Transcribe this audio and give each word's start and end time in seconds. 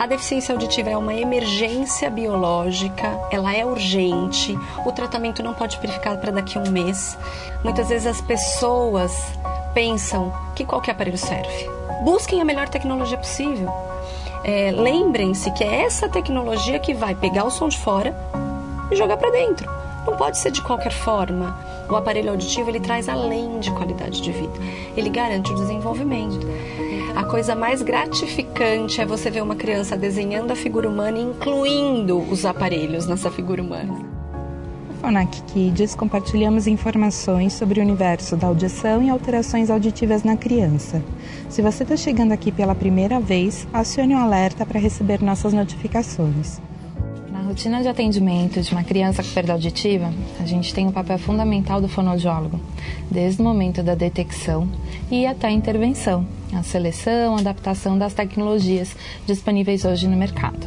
A 0.00 0.06
deficiência 0.06 0.54
auditiva 0.54 0.88
é 0.88 0.96
uma 0.96 1.12
emergência 1.12 2.08
biológica, 2.08 3.20
ela 3.30 3.54
é 3.54 3.66
urgente, 3.66 4.58
o 4.86 4.90
tratamento 4.90 5.42
não 5.42 5.52
pode 5.52 5.78
ficar 5.78 6.16
para 6.16 6.32
daqui 6.32 6.56
a 6.56 6.62
um 6.62 6.70
mês. 6.70 7.18
Muitas 7.62 7.90
vezes 7.90 8.06
as 8.06 8.20
pessoas 8.22 9.12
pensam 9.74 10.32
que 10.56 10.64
qualquer 10.64 10.92
aparelho 10.92 11.18
serve. 11.18 11.68
Busquem 12.02 12.40
a 12.40 12.46
melhor 12.46 12.66
tecnologia 12.70 13.18
possível. 13.18 13.70
É, 14.42 14.72
Lembrem-se 14.72 15.50
que 15.50 15.62
é 15.62 15.82
essa 15.82 16.08
tecnologia 16.08 16.78
que 16.78 16.94
vai 16.94 17.14
pegar 17.14 17.44
o 17.44 17.50
som 17.50 17.68
de 17.68 17.76
fora 17.76 18.16
e 18.90 18.96
jogar 18.96 19.18
para 19.18 19.30
dentro. 19.30 19.70
Não 20.06 20.16
pode 20.16 20.38
ser 20.38 20.50
de 20.50 20.62
qualquer 20.62 20.92
forma. 20.92 21.58
O 21.90 21.94
aparelho 21.94 22.30
auditivo 22.30 22.70
ele 22.70 22.80
traz 22.80 23.06
além 23.06 23.60
de 23.60 23.70
qualidade 23.72 24.22
de 24.22 24.32
vida. 24.32 24.58
Ele 24.96 25.10
garante 25.10 25.52
o 25.52 25.56
desenvolvimento. 25.56 26.40
A 27.14 27.24
coisa 27.24 27.54
mais 27.54 27.82
gratificante 27.82 29.00
é 29.00 29.06
você 29.06 29.30
ver 29.30 29.42
uma 29.42 29.56
criança 29.56 29.96
desenhando 29.96 30.52
a 30.52 30.56
figura 30.56 30.88
humana, 30.88 31.18
incluindo 31.18 32.18
os 32.18 32.44
aparelhos 32.44 33.06
nessa 33.06 33.30
figura 33.30 33.62
humana. 33.62 33.98
Fonac 35.00 35.42
Kids 35.42 35.94
compartilhamos 35.94 36.66
informações 36.66 37.54
sobre 37.54 37.80
o 37.80 37.82
universo 37.82 38.36
da 38.36 38.46
audição 38.46 39.02
e 39.02 39.08
alterações 39.08 39.70
auditivas 39.70 40.22
na 40.22 40.36
criança. 40.36 41.02
Se 41.48 41.62
você 41.62 41.82
está 41.82 41.96
chegando 41.96 42.32
aqui 42.32 42.52
pela 42.52 42.74
primeira 42.74 43.18
vez, 43.18 43.66
acione 43.72 44.14
o 44.14 44.18
alerta 44.18 44.64
para 44.66 44.78
receber 44.78 45.22
nossas 45.22 45.52
notificações. 45.52 46.60
Na 47.50 47.54
rotina 47.54 47.82
de 47.82 47.88
atendimento 47.88 48.62
de 48.62 48.70
uma 48.70 48.84
criança 48.84 49.24
com 49.24 49.30
perda 49.30 49.54
auditiva, 49.54 50.14
a 50.38 50.46
gente 50.46 50.72
tem 50.72 50.86
um 50.86 50.92
papel 50.92 51.18
fundamental 51.18 51.80
do 51.80 51.88
fonoaudiólogo, 51.88 52.60
desde 53.10 53.42
o 53.42 53.44
momento 53.44 53.82
da 53.82 53.96
detecção 53.96 54.68
e 55.10 55.26
até 55.26 55.48
a 55.48 55.50
intervenção, 55.50 56.24
a 56.54 56.62
seleção, 56.62 57.34
a 57.34 57.40
adaptação 57.40 57.98
das 57.98 58.14
tecnologias 58.14 58.94
disponíveis 59.26 59.84
hoje 59.84 60.06
no 60.06 60.16
mercado. 60.16 60.64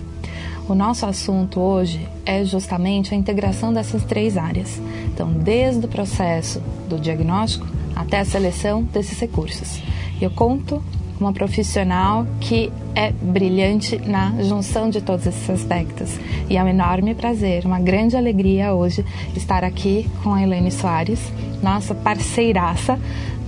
O 0.67 0.75
nosso 0.75 1.05
assunto 1.05 1.57
hoje 1.61 2.05
é 2.25 2.43
justamente 2.43 3.13
a 3.13 3.17
integração 3.17 3.71
dessas 3.71 4.03
três 4.03 4.35
áreas. 4.35 4.81
Então, 5.05 5.31
desde 5.31 5.85
o 5.85 5.87
processo 5.87 6.61
do 6.89 6.99
diagnóstico 6.99 7.65
até 7.95 8.19
a 8.19 8.25
seleção 8.25 8.83
desses 8.83 9.17
recursos. 9.17 9.81
Eu 10.21 10.31
conto 10.31 10.83
uma 11.23 11.33
profissional 11.33 12.27
que 12.39 12.71
é 12.93 13.11
brilhante 13.11 13.97
na 13.97 14.43
junção 14.43 14.89
de 14.89 15.01
todos 15.01 15.25
esses 15.25 15.49
aspectos. 15.49 16.19
E 16.49 16.57
é 16.57 16.63
um 16.63 16.67
enorme 16.67 17.15
prazer, 17.15 17.65
uma 17.65 17.79
grande 17.79 18.15
alegria 18.15 18.73
hoje 18.73 19.05
estar 19.35 19.63
aqui 19.63 20.09
com 20.21 20.33
a 20.33 20.43
Helene 20.43 20.71
Soares, 20.71 21.19
nossa 21.61 21.95
parceiraça, 21.95 22.99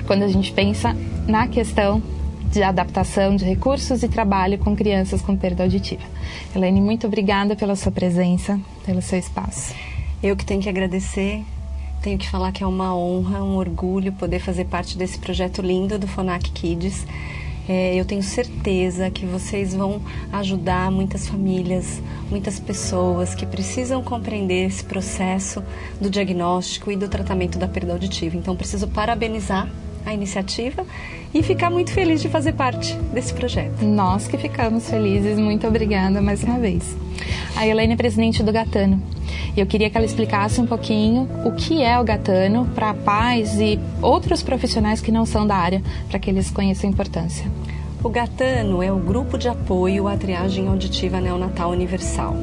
quando 0.07 0.23
a 0.23 0.27
gente 0.27 0.51
pensa 0.53 0.95
na 1.27 1.47
questão 1.47 2.01
de 2.51 2.63
adaptação 2.63 3.35
de 3.35 3.43
recursos 3.43 4.01
e 4.01 4.07
trabalho 4.07 4.57
com 4.57 4.75
crianças 4.75 5.21
com 5.21 5.35
perda 5.35 5.63
auditiva. 5.63 6.03
Helene, 6.55 6.79
muito 6.79 7.05
obrigada 7.05 7.55
pela 7.55 7.75
sua 7.75 7.91
presença, 7.91 8.59
pelo 8.85 9.01
seu 9.01 9.19
espaço. 9.19 9.73
Eu 10.23 10.37
que 10.37 10.45
tenho 10.45 10.61
que 10.61 10.69
agradecer, 10.69 11.43
tenho 12.01 12.17
que 12.17 12.29
falar 12.29 12.51
que 12.51 12.63
é 12.63 12.67
uma 12.67 12.95
honra, 12.95 13.43
um 13.43 13.57
orgulho 13.57 14.13
poder 14.13 14.39
fazer 14.39 14.65
parte 14.65 14.97
desse 14.97 15.17
projeto 15.17 15.61
lindo 15.61 15.99
do 15.99 16.07
Fonac 16.07 16.51
Kids. 16.51 17.05
É, 17.67 17.95
eu 17.95 18.05
tenho 18.05 18.21
certeza 18.21 19.09
que 19.09 19.25
vocês 19.25 19.73
vão 19.73 20.01
ajudar 20.31 20.91
muitas 20.91 21.27
famílias, 21.27 22.01
muitas 22.29 22.59
pessoas 22.59 23.33
que 23.33 23.45
precisam 23.45 24.03
compreender 24.03 24.67
esse 24.67 24.83
processo 24.83 25.63
do 25.99 26.09
diagnóstico 26.09 26.91
e 26.91 26.95
do 26.95 27.09
tratamento 27.09 27.57
da 27.57 27.67
perda 27.67 27.93
auditiva. 27.93 28.37
Então, 28.37 28.55
preciso 28.55 28.87
parabenizar 28.87 29.67
a 30.05 30.13
iniciativa 30.13 30.85
e 31.33 31.43
ficar 31.43 31.69
muito 31.69 31.91
feliz 31.91 32.21
de 32.21 32.29
fazer 32.29 32.53
parte 32.53 32.93
desse 33.13 33.33
projeto. 33.33 33.83
Nós 33.83 34.27
que 34.27 34.37
ficamos 34.37 34.89
felizes, 34.89 35.37
muito 35.37 35.67
obrigada 35.67 36.21
mais 36.21 36.43
uma 36.43 36.59
vez. 36.59 36.95
A 37.55 37.67
Helene 37.67 37.93
é 37.93 37.97
presidente 37.97 38.43
do 38.43 38.51
Gatano. 38.51 39.01
E 39.55 39.59
eu 39.59 39.65
queria 39.65 39.89
que 39.89 39.97
ela 39.97 40.05
explicasse 40.05 40.59
um 40.59 40.65
pouquinho 40.65 41.29
o 41.45 41.51
que 41.53 41.81
é 41.81 41.99
o 41.99 42.03
Gatano 42.03 42.65
para 42.75 42.93
pais 42.93 43.59
e 43.59 43.79
outros 44.01 44.43
profissionais 44.43 45.01
que 45.01 45.11
não 45.11 45.25
são 45.25 45.47
da 45.47 45.55
área, 45.55 45.81
para 46.09 46.19
que 46.19 46.29
eles 46.29 46.51
conheçam 46.51 46.89
a 46.89 46.93
importância. 46.93 47.49
O 48.03 48.09
Gatano 48.09 48.83
é 48.83 48.91
o 48.91 48.97
grupo 48.97 49.37
de 49.37 49.47
apoio 49.47 50.07
à 50.07 50.15
triagem 50.15 50.67
auditiva 50.67 51.19
neonatal 51.19 51.71
universal. 51.71 52.35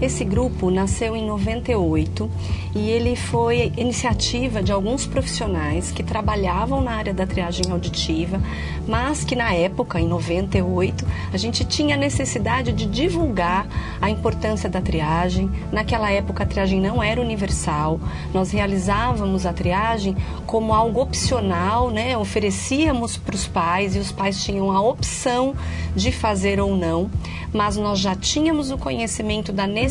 Esse 0.00 0.24
grupo 0.24 0.70
nasceu 0.70 1.14
em 1.14 1.24
98 1.24 2.28
e 2.74 2.90
ele 2.90 3.14
foi 3.14 3.72
iniciativa 3.76 4.62
de 4.62 4.72
alguns 4.72 5.06
profissionais 5.06 5.92
que 5.92 6.02
trabalhavam 6.02 6.80
na 6.80 6.92
área 6.92 7.14
da 7.14 7.26
triagem 7.26 7.70
auditiva, 7.70 8.40
mas 8.88 9.22
que 9.22 9.36
na 9.36 9.54
época, 9.54 10.00
em 10.00 10.08
98, 10.08 11.06
a 11.32 11.36
gente 11.36 11.64
tinha 11.64 11.96
necessidade 11.96 12.72
de 12.72 12.86
divulgar 12.86 13.66
a 14.02 14.10
importância 14.10 14.68
da 14.68 14.80
triagem. 14.80 15.50
Naquela 15.70 16.10
época 16.10 16.42
a 16.42 16.46
triagem 16.46 16.80
não 16.80 17.02
era 17.02 17.20
universal. 17.20 18.00
Nós 18.32 18.50
realizávamos 18.50 19.46
a 19.46 19.52
triagem 19.52 20.16
como 20.44 20.74
algo 20.74 21.00
opcional, 21.00 21.90
né? 21.90 22.18
Oferecíamos 22.18 23.16
para 23.16 23.36
os 23.36 23.46
pais 23.46 23.94
e 23.94 24.00
os 24.00 24.10
pais 24.10 24.42
tinham 24.42 24.72
a 24.72 24.80
opção 24.80 25.54
de 25.94 26.10
fazer 26.10 26.58
ou 26.60 26.76
não, 26.76 27.08
mas 27.52 27.76
nós 27.76 28.00
já 28.00 28.16
tínhamos 28.16 28.72
o 28.72 28.76
conhecimento 28.76 29.52
da 29.52 29.66
necessidade 29.66 29.83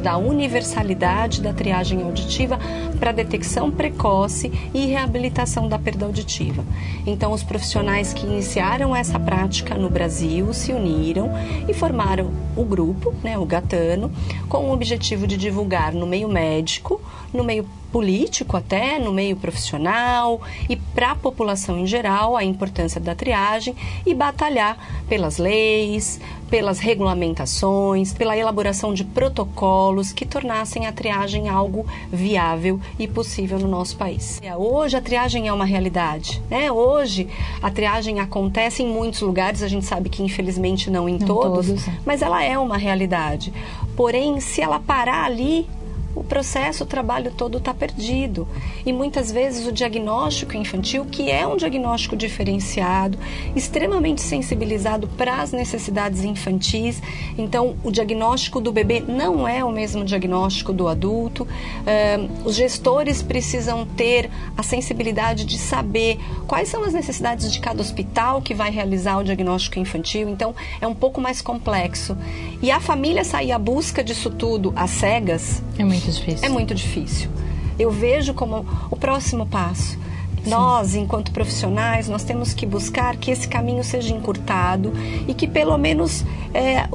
da 0.00 0.16
universalidade 0.16 1.42
da 1.42 1.52
triagem 1.52 2.02
auditiva 2.02 2.58
para 2.98 3.12
detecção 3.12 3.70
precoce 3.70 4.50
e 4.72 4.86
reabilitação 4.86 5.68
da 5.68 5.78
perda 5.78 6.06
auditiva. 6.06 6.64
Então, 7.06 7.32
os 7.32 7.42
profissionais 7.42 8.14
que 8.14 8.26
iniciaram 8.26 8.96
essa 8.96 9.18
prática 9.18 9.74
no 9.74 9.90
Brasil 9.90 10.54
se 10.54 10.72
uniram 10.72 11.30
e 11.68 11.74
formaram 11.74 12.30
o 12.56 12.64
grupo, 12.64 13.14
né, 13.22 13.36
o 13.36 13.44
Gatano, 13.44 14.10
com 14.48 14.68
o 14.68 14.72
objetivo 14.72 15.26
de 15.26 15.36
divulgar 15.36 15.92
no 15.92 16.06
meio 16.06 16.28
médico, 16.28 17.00
no 17.32 17.44
meio 17.44 17.66
político 17.92 18.56
até, 18.56 18.98
no 18.98 19.12
meio 19.12 19.36
profissional 19.36 20.40
e 20.68 20.76
para 20.76 21.12
a 21.12 21.14
população 21.16 21.78
em 21.78 21.86
geral 21.86 22.36
a 22.36 22.44
importância 22.44 23.00
da 23.00 23.14
triagem 23.14 23.74
e 24.06 24.14
batalhar 24.14 24.76
pelas 25.08 25.38
leis, 25.38 26.20
pelas 26.50 26.80
regulamentações, 26.80 28.12
pela 28.12 28.36
elaboração 28.36 28.92
de 28.92 29.04
protocolos 29.04 30.12
que 30.12 30.26
tornassem 30.26 30.86
a 30.86 30.92
triagem 30.92 31.48
algo 31.48 31.86
viável 32.12 32.80
e 32.98 33.06
possível 33.06 33.58
no 33.58 33.68
nosso 33.68 33.96
país. 33.96 34.40
Hoje 34.58 34.96
a 34.96 35.00
triagem 35.00 35.46
é 35.46 35.52
uma 35.52 35.64
realidade, 35.64 36.42
né? 36.50 36.70
Hoje 36.72 37.28
a 37.62 37.70
triagem 37.70 38.18
acontece 38.18 38.82
em 38.82 38.88
muitos 38.88 39.20
lugares, 39.20 39.62
a 39.62 39.68
gente 39.68 39.86
sabe 39.86 40.08
que 40.08 40.22
infelizmente 40.22 40.90
não 40.90 41.08
em 41.08 41.18
não 41.18 41.26
todos, 41.26 41.68
todos, 41.68 41.88
é. 41.88 41.92
mas 42.04 42.20
ela 42.20 42.42
é 42.42 42.58
uma 42.58 42.76
realidade. 42.76 43.52
Porém, 43.96 44.40
se 44.40 44.60
ela 44.60 44.80
parar 44.80 45.24
ali, 45.24 45.68
o 46.14 46.24
processo, 46.24 46.84
o 46.84 46.86
trabalho 46.86 47.30
todo 47.30 47.58
está 47.58 47.72
perdido. 47.72 48.46
E 48.84 48.92
muitas 48.92 49.30
vezes 49.30 49.66
o 49.66 49.72
diagnóstico 49.72 50.56
infantil, 50.56 51.04
que 51.04 51.30
é 51.30 51.46
um 51.46 51.56
diagnóstico 51.56 52.16
diferenciado, 52.16 53.18
extremamente 53.54 54.20
sensibilizado 54.20 55.06
para 55.08 55.40
as 55.40 55.52
necessidades 55.52 56.24
infantis, 56.24 57.00
então 57.38 57.76
o 57.84 57.90
diagnóstico 57.90 58.60
do 58.60 58.72
bebê 58.72 59.00
não 59.00 59.46
é 59.46 59.64
o 59.64 59.70
mesmo 59.70 60.04
diagnóstico 60.04 60.72
do 60.72 60.88
adulto. 60.88 61.44
Uh, 61.44 62.48
os 62.48 62.56
gestores 62.56 63.22
precisam 63.22 63.86
ter 63.86 64.30
a 64.56 64.62
sensibilidade 64.62 65.44
de 65.44 65.58
saber 65.58 66.18
quais 66.46 66.68
são 66.68 66.84
as 66.84 66.92
necessidades 66.92 67.52
de 67.52 67.60
cada 67.60 67.80
hospital 67.80 68.42
que 68.42 68.54
vai 68.54 68.70
realizar 68.70 69.18
o 69.18 69.24
diagnóstico 69.24 69.78
infantil, 69.78 70.28
então 70.28 70.54
é 70.80 70.86
um 70.86 70.94
pouco 70.94 71.20
mais 71.20 71.40
complexo. 71.40 72.16
E 72.62 72.70
a 72.70 72.80
família 72.80 73.24
sair 73.24 73.52
à 73.52 73.58
busca 73.58 74.02
disso 74.02 74.30
tudo 74.30 74.72
às 74.76 74.90
cegas. 74.90 75.62
É 75.78 75.84
muito 75.84 75.99
muito 76.04 76.18
difícil. 76.18 76.46
É 76.46 76.48
muito 76.48 76.74
difícil. 76.74 77.30
Eu 77.78 77.90
vejo 77.90 78.34
como 78.34 78.66
o 78.90 78.96
próximo 78.96 79.46
passo. 79.46 79.98
Sim. 80.42 80.50
Nós, 80.50 80.94
enquanto 80.94 81.32
profissionais, 81.32 82.08
nós 82.08 82.24
temos 82.24 82.54
que 82.54 82.64
buscar 82.64 83.16
que 83.16 83.30
esse 83.30 83.46
caminho 83.46 83.84
seja 83.84 84.14
encurtado 84.14 84.92
e 85.28 85.34
que 85.34 85.46
pelo 85.46 85.76
menos 85.76 86.24
é, 86.54 86.88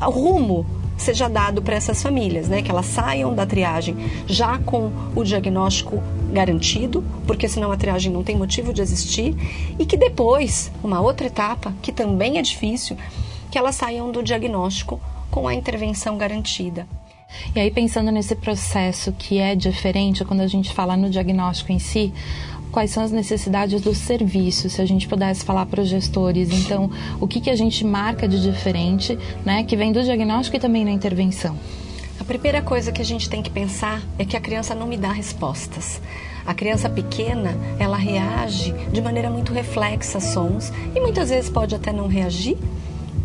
o 0.00 0.10
rumo 0.10 0.66
seja 0.98 1.28
dado 1.28 1.62
para 1.62 1.76
essas 1.76 2.02
famílias, 2.02 2.48
né? 2.48 2.60
Que 2.60 2.70
elas 2.70 2.86
saiam 2.86 3.34
da 3.34 3.46
triagem 3.46 3.96
já 4.26 4.58
com 4.58 4.90
o 5.14 5.22
diagnóstico 5.22 6.02
garantido, 6.32 7.04
porque 7.26 7.48
senão 7.48 7.70
a 7.70 7.76
triagem 7.76 8.12
não 8.12 8.24
tem 8.24 8.36
motivo 8.36 8.72
de 8.72 8.82
existir, 8.82 9.34
e 9.78 9.86
que 9.86 9.96
depois, 9.96 10.70
uma 10.82 11.00
outra 11.00 11.28
etapa, 11.28 11.72
que 11.80 11.92
também 11.92 12.38
é 12.38 12.42
difícil, 12.42 12.96
que 13.50 13.56
elas 13.56 13.76
saiam 13.76 14.10
do 14.10 14.22
diagnóstico 14.22 15.00
com 15.30 15.46
a 15.46 15.54
intervenção 15.54 16.18
garantida. 16.18 16.86
E 17.54 17.60
aí, 17.60 17.70
pensando 17.70 18.10
nesse 18.10 18.34
processo 18.34 19.12
que 19.12 19.38
é 19.38 19.54
diferente 19.54 20.24
quando 20.24 20.40
a 20.40 20.46
gente 20.46 20.72
fala 20.72 20.96
no 20.96 21.10
diagnóstico 21.10 21.72
em 21.72 21.78
si, 21.78 22.12
quais 22.70 22.90
são 22.90 23.02
as 23.02 23.10
necessidades 23.10 23.80
do 23.80 23.94
serviço, 23.94 24.68
se 24.68 24.80
a 24.80 24.86
gente 24.86 25.08
pudesse 25.08 25.44
falar 25.44 25.66
para 25.66 25.80
os 25.80 25.88
gestores. 25.88 26.50
Então, 26.52 26.90
o 27.20 27.26
que, 27.26 27.40
que 27.40 27.50
a 27.50 27.56
gente 27.56 27.84
marca 27.84 28.28
de 28.28 28.40
diferente, 28.40 29.18
né, 29.44 29.62
que 29.64 29.76
vem 29.76 29.92
do 29.92 30.02
diagnóstico 30.02 30.56
e 30.56 30.60
também 30.60 30.84
na 30.84 30.90
intervenção? 30.90 31.58
A 32.20 32.24
primeira 32.24 32.60
coisa 32.60 32.92
que 32.92 33.00
a 33.00 33.04
gente 33.04 33.28
tem 33.30 33.42
que 33.42 33.50
pensar 33.50 34.02
é 34.18 34.24
que 34.24 34.36
a 34.36 34.40
criança 34.40 34.74
não 34.74 34.86
me 34.86 34.96
dá 34.96 35.12
respostas. 35.12 36.00
A 36.44 36.54
criança 36.54 36.88
pequena, 36.88 37.56
ela 37.78 37.96
reage 37.96 38.72
de 38.92 39.00
maneira 39.00 39.30
muito 39.30 39.52
reflexa 39.52 40.18
a 40.18 40.20
sons 40.20 40.72
e 40.94 41.00
muitas 41.00 41.30
vezes 41.30 41.50
pode 41.50 41.74
até 41.74 41.92
não 41.92 42.08
reagir, 42.08 42.56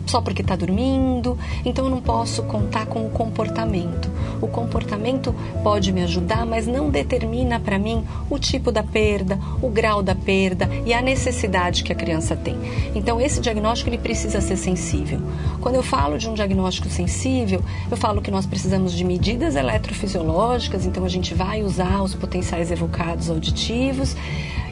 só 0.05 0.21
porque 0.21 0.41
está 0.41 0.55
dormindo. 0.55 1.37
Então 1.65 1.85
eu 1.85 1.91
não 1.91 2.01
posso 2.01 2.43
contar 2.43 2.85
com 2.85 3.05
o 3.05 3.09
comportamento. 3.09 4.09
O 4.41 4.47
comportamento 4.47 5.33
pode 5.63 5.91
me 5.91 6.03
ajudar, 6.03 6.45
mas 6.45 6.67
não 6.67 6.89
determina 6.89 7.59
para 7.59 7.79
mim 7.79 8.03
o 8.29 8.37
tipo 8.37 8.71
da 8.71 8.83
perda, 8.83 9.39
o 9.61 9.69
grau 9.69 10.03
da 10.03 10.15
perda 10.15 10.69
e 10.85 10.93
a 10.93 11.01
necessidade 11.01 11.83
que 11.83 11.91
a 11.91 11.95
criança 11.95 12.35
tem. 12.35 12.55
Então 12.93 13.19
esse 13.19 13.39
diagnóstico 13.39 13.89
ele 13.89 13.97
precisa 13.97 14.41
ser 14.41 14.57
sensível. 14.57 15.19
Quando 15.61 15.75
eu 15.75 15.83
falo 15.83 16.17
de 16.17 16.29
um 16.29 16.33
diagnóstico 16.33 16.89
sensível, 16.89 17.63
eu 17.89 17.97
falo 17.97 18.21
que 18.21 18.31
nós 18.31 18.45
precisamos 18.45 18.93
de 18.93 19.03
medidas 19.03 19.55
eletrofisiológicas, 19.55 20.85
então 20.85 21.05
a 21.05 21.09
gente 21.09 21.33
vai 21.33 21.63
usar 21.63 22.01
os 22.01 22.13
potenciais 22.13 22.71
evocados 22.71 23.29
auditivos 23.29 24.15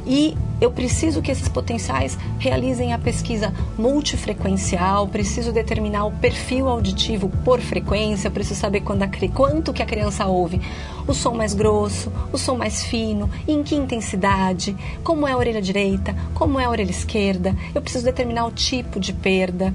e 0.06 0.36
eu 0.60 0.72
preciso 0.72 1.22
que 1.24 1.32
esses 1.32 1.48
potenciais 1.48 2.18
realizem 2.38 2.94
a 2.94 3.00
pesquisa 3.00 3.52
multifrequencial, 3.78 5.08
preciso 5.08 5.52
determinar 5.52 6.06
o 6.06 6.12
perfil 6.12 6.68
auditivo 6.68 7.30
por 7.44 7.60
frequência, 7.60 8.30
preciso 8.30 8.60
saber 8.60 8.82
quando 8.82 9.02
a, 9.02 9.10
quanto 9.34 9.74
que 9.74 9.82
a 9.82 9.86
criança 9.86 10.28
ouve, 10.28 10.62
o 11.08 11.14
som 11.14 11.34
mais 11.34 11.56
grosso, 11.56 12.12
o 12.32 12.38
som 12.38 12.56
mais 12.56 12.84
fino, 12.84 13.28
em 13.48 13.64
que 13.64 13.76
intensidade, 13.76 14.76
como 15.04 15.28
é 15.28 15.32
a 15.32 15.38
orelha 15.38 15.62
direita, 15.62 16.16
como 16.36 16.60
é 16.60 16.66
a 16.66 16.70
orelha 16.70 16.92
esquerda, 16.92 17.56
eu 17.74 17.82
preciso 17.82 18.06
determinar 18.06 18.46
o 18.46 18.52
tipo 18.52 19.00
de 19.00 19.14
perda, 19.14 19.74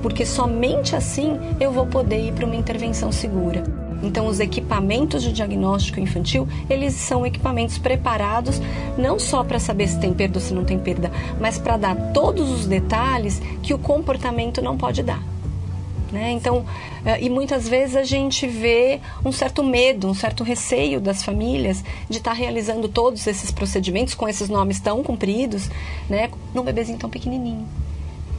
porque 0.00 0.24
somente 0.24 0.96
assim 0.96 1.38
eu 1.60 1.72
vou 1.72 1.86
poder 1.86 2.28
ir 2.28 2.32
para 2.32 2.46
uma 2.46 2.56
intervenção 2.56 3.12
segura. 3.12 3.81
Então, 4.02 4.26
os 4.26 4.40
equipamentos 4.40 5.22
de 5.22 5.32
diagnóstico 5.32 6.00
infantil, 6.00 6.48
eles 6.68 6.94
são 6.94 7.24
equipamentos 7.24 7.78
preparados 7.78 8.60
não 8.98 9.18
só 9.18 9.44
para 9.44 9.58
saber 9.58 9.88
se 9.88 10.00
tem 10.00 10.12
perda 10.12 10.38
ou 10.38 10.44
se 10.44 10.52
não 10.52 10.64
tem 10.64 10.78
perda, 10.78 11.10
mas 11.40 11.58
para 11.58 11.76
dar 11.76 11.94
todos 12.12 12.50
os 12.50 12.66
detalhes 12.66 13.40
que 13.62 13.72
o 13.72 13.78
comportamento 13.78 14.60
não 14.60 14.76
pode 14.76 15.02
dar. 15.02 15.22
Né? 16.12 16.30
Então, 16.32 16.66
eh, 17.06 17.24
e 17.24 17.30
muitas 17.30 17.66
vezes 17.66 17.96
a 17.96 18.04
gente 18.04 18.46
vê 18.46 19.00
um 19.24 19.32
certo 19.32 19.64
medo, 19.64 20.06
um 20.06 20.14
certo 20.14 20.44
receio 20.44 21.00
das 21.00 21.22
famílias 21.22 21.82
de 22.08 22.18
estar 22.18 22.32
tá 22.32 22.36
realizando 22.36 22.86
todos 22.86 23.26
esses 23.26 23.50
procedimentos 23.50 24.14
com 24.14 24.28
esses 24.28 24.50
nomes 24.50 24.78
tão 24.78 25.02
compridos, 25.02 25.70
né, 26.10 26.28
num 26.54 26.62
bebezinho 26.62 26.98
tão 26.98 27.08
pequenininho. 27.08 27.66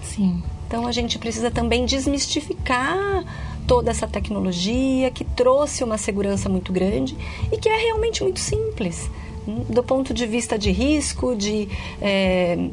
Sim. 0.04 0.44
Então 0.68 0.86
a 0.86 0.92
gente 0.92 1.18
precisa 1.18 1.50
também 1.50 1.86
desmistificar 1.86 3.24
toda 3.68 3.92
essa 3.92 4.07
tecnologia 4.07 5.10
que 5.12 5.24
trouxe 5.24 5.83
uma 5.83 5.98
segurança 5.98 6.50
muito 6.50 6.71
grande 6.71 7.15
e 7.51 7.57
que 7.57 7.69
é 7.69 7.77
realmente 7.77 8.24
muito 8.24 8.39
simples 8.39 9.10
do 9.45 9.83
ponto 9.83 10.13
de 10.13 10.25
vista 10.25 10.57
de 10.57 10.71
risco, 10.71 11.36
de 11.36 11.68
é, 12.01 12.69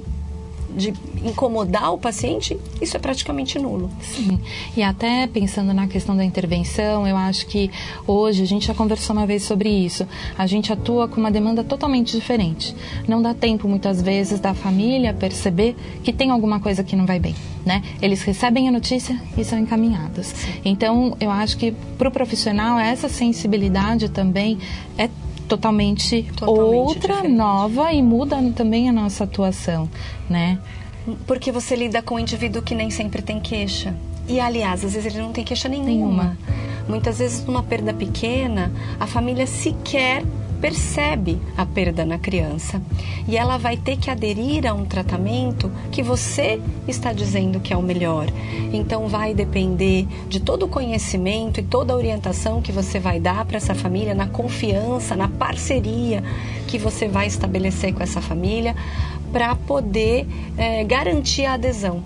de 0.77 0.93
incomodar 1.25 1.93
o 1.93 1.99
paciente, 1.99 2.59
isso 2.81 2.97
é 2.97 3.01
praticamente 3.01 3.59
nulo. 3.59 3.91
Sim. 4.01 4.39
E 4.77 4.83
até 4.83 5.27
pensando 5.27 5.73
na 5.75 5.87
questão 5.87 6.17
da 6.17 6.25
intervenção, 6.25 7.07
eu 7.07 7.17
acho 7.17 7.47
que 7.47 7.71
hoje 8.07 8.43
a 8.43 8.47
gente 8.47 8.67
já 8.67 8.75
conversou 8.75 9.15
uma 9.15 9.27
vez 9.27 9.43
sobre 9.43 9.69
isso. 9.69 10.07
A 10.39 10.47
gente 10.47 10.73
atua 10.73 11.09
com 11.09 11.21
uma 11.21 11.31
demanda 11.31 11.63
totalmente 11.63 12.17
diferente. 12.17 12.75
Não 13.07 13.21
dá 13.21 13.35
tempo 13.35 13.69
muitas 13.69 14.01
vezes 14.01 14.41
da 14.41 14.55
família 14.55 15.13
perceber 15.13 15.77
que 16.03 16.13
tem 16.13 16.31
alguma 16.31 16.61
coisa 16.61 16.83
que 16.83 16.97
não 16.97 17.07
vai 17.07 17.19
bem, 17.19 17.35
né? 17.65 17.83
Eles 18.01 18.23
recebem 18.23 18.69
a 18.69 18.73
notícia 18.73 19.21
e 19.37 19.45
são 19.45 19.59
encaminhados. 19.59 20.27
Sim. 20.27 20.53
Então, 20.65 21.17
eu 21.21 21.31
acho 21.31 21.57
que 21.57 21.73
para 21.99 22.09
o 22.09 22.11
profissional 22.11 22.79
essa 22.79 23.09
sensibilidade 23.09 24.09
também 24.09 24.59
é 24.97 25.09
totalmente, 25.51 26.23
totalmente 26.37 26.75
outra, 26.75 27.15
diferente. 27.15 27.35
nova 27.35 27.93
e 27.93 28.03
muda 28.03 28.37
também 28.55 28.89
a 28.89 28.93
nossa 28.93 29.25
atuação, 29.25 29.89
né? 30.29 30.59
Porque 31.27 31.51
você 31.51 31.75
lida 31.75 32.01
com 32.01 32.15
um 32.15 32.19
indivíduo 32.19 32.63
que 32.63 32.75
nem 32.75 32.91
sempre 32.91 33.21
tem 33.21 33.41
queixa. 33.41 33.95
E, 34.29 34.39
aliás, 34.39 34.85
às 34.85 34.95
vezes 34.95 35.13
ele 35.13 35.23
não 35.23 35.33
tem 35.33 35.45
queixa 35.45 35.69
nenhuma. 35.69 35.89
nenhuma. 35.91 36.39
Muitas 36.89 37.19
vezes, 37.19 37.45
numa 37.45 37.63
perda 37.63 37.93
pequena, 37.93 38.71
a 38.99 39.07
família 39.07 39.47
sequer 39.47 40.23
percebe 40.61 41.41
a 41.57 41.65
perda 41.65 42.05
na 42.05 42.19
criança 42.19 42.81
e 43.27 43.37
ela 43.37 43.57
vai 43.57 43.77
ter 43.77 43.97
que 43.97 44.11
aderir 44.11 44.67
a 44.67 44.75
um 44.75 44.85
tratamento 44.85 45.71
que 45.91 46.03
você 46.03 46.61
está 46.87 47.13
dizendo 47.13 47.61
que 47.61 47.73
é 47.73 47.77
o 47.77 47.83
melhor. 47.83 48.27
Então 48.73 49.09
vai 49.09 49.35
depender 49.35 50.07
de 50.29 50.41
todo 50.41 50.65
o 50.65 50.69
conhecimento 50.69 51.61
e 51.61 51.63
toda 51.63 51.93
a 51.93 51.97
orientação 51.97 52.61
que 52.61 52.73
você 52.73 52.99
vai 52.99 53.19
dar 53.19 53.45
para 53.45 53.57
essa 53.57 53.75
família, 53.75 54.15
na 54.15 54.27
confiança, 54.27 55.17
na 55.17 55.29
parceria 55.29 56.23
que 56.67 56.79
você 56.79 57.09
vai 57.09 57.27
estabelecer 57.27 57.93
com 57.95 58.03
essa 58.03 58.21
família 58.21 58.75
para 59.33 59.55
poder 59.55 60.27
é, 60.57 60.85
garantir 60.85 61.45
a 61.45 61.55
adesão. 61.55 62.03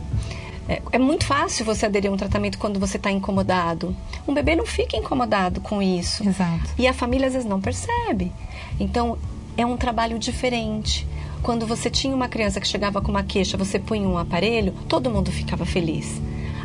É, 0.69 0.81
é, 0.93 0.99
muito 0.99 1.27
fácil 1.27 1.65
você 1.65 1.87
aderir 1.87 2.11
a 2.11 2.15
um 2.15 2.17
tratamento 2.17 2.59
quando 2.59 2.81
você 2.81 2.97
está 2.97 3.11
incomodado. 3.11 3.95
Um 4.27 4.33
bebê 4.33 4.57
não 4.57 4.65
fica 4.65 4.97
incomodado 4.97 5.61
com 5.61 5.83
isso. 5.83 6.27
Exato. 6.27 6.71
E 6.79 6.87
a 6.87 6.95
família 6.95 7.27
às 7.27 7.35
vezes 7.35 7.49
não 7.49 7.61
percebe. 7.61 8.33
Então, 8.81 9.19
é 9.57 9.65
um 9.65 9.77
trabalho 9.77 10.19
diferente. 10.19 11.07
Quando 11.43 11.67
você 11.67 11.91
tinha 11.91 12.15
uma 12.15 12.29
criança 12.29 12.61
que 12.61 12.67
chegava 12.67 13.03
com 13.03 13.11
uma 13.11 13.23
queixa, 13.23 13.57
você 13.57 13.79
punha 13.79 14.09
um 14.09 14.17
aparelho, 14.17 14.73
todo 14.89 15.11
mundo 15.11 15.31
ficava 15.31 15.67
feliz. 15.67 16.21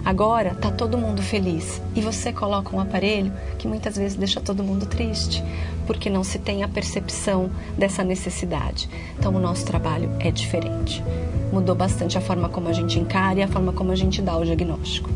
Agora 0.05 0.55
tá 0.55 0.71
todo 0.71 0.97
mundo 0.97 1.21
feliz 1.21 1.81
e 1.93 2.01
você 2.01 2.31
coloca 2.31 2.73
um 2.73 2.79
aparelho 2.79 3.33
que 3.57 3.67
muitas 3.67 3.97
vezes 3.97 4.17
deixa 4.17 4.39
todo 4.39 4.63
mundo 4.63 4.85
triste, 4.85 5.43
porque 5.89 6.07
não 6.07 6.23
se 6.23 6.37
tem 6.37 6.61
a 6.61 6.67
percepção 6.67 7.49
dessa 7.75 8.03
necessidade. 8.03 8.87
Então 9.17 9.33
o 9.33 9.39
nosso 9.39 9.65
trabalho 9.65 10.11
é 10.19 10.29
diferente. 10.29 11.03
Mudou 11.51 11.73
bastante 11.73 12.15
a 12.15 12.21
forma 12.21 12.47
como 12.47 12.67
a 12.67 12.73
gente 12.73 12.99
encara 12.99 13.39
e 13.39 13.41
a 13.41 13.47
forma 13.47 13.73
como 13.73 13.91
a 13.91 13.95
gente 13.95 14.21
dá 14.21 14.37
o 14.37 14.45
diagnóstico. 14.45 15.09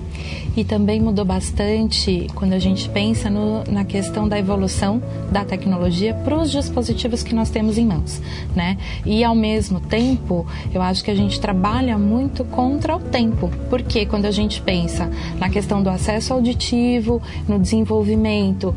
E 0.58 0.64
também 0.64 1.00
mudou 1.00 1.25
bastante 1.25 2.25
quando 2.34 2.54
a 2.54 2.60
gente 2.60 2.90
pensa 2.90 3.30
no, 3.30 3.64
na 3.66 3.86
questão 3.86 4.28
da 4.28 4.40
evolução 4.40 5.00
da 5.31 5.46
tecnologia 5.46 6.16
para 6.16 6.36
os 6.40 6.50
dispositivos 6.50 7.22
que 7.22 7.36
nós 7.36 7.52
temos 7.52 7.78
em 7.78 7.86
mãos, 7.86 8.20
né? 8.56 8.78
E 9.06 9.24
ao 9.24 9.36
mesmo 9.36 9.80
tempo, 9.80 10.46
eu 10.74 10.81
acho 10.81 11.04
que 11.04 11.12
a 11.12 11.16
gente 11.16 11.40
trabalha 11.40 12.00
muito 12.00 12.44
contra 12.46 12.96
o 12.96 13.00
tempo, 13.00 13.52
porque 13.70 14.08
quando 14.08 14.25
a 14.25 14.31
gente 14.31 14.60
pensa 14.60 15.08
na 15.38 15.50
questão 15.50 15.84
do 15.84 15.90
acesso 15.90 16.34
auditivo, 16.34 17.22
no 17.48 17.60
desenvolvimento 17.60 18.75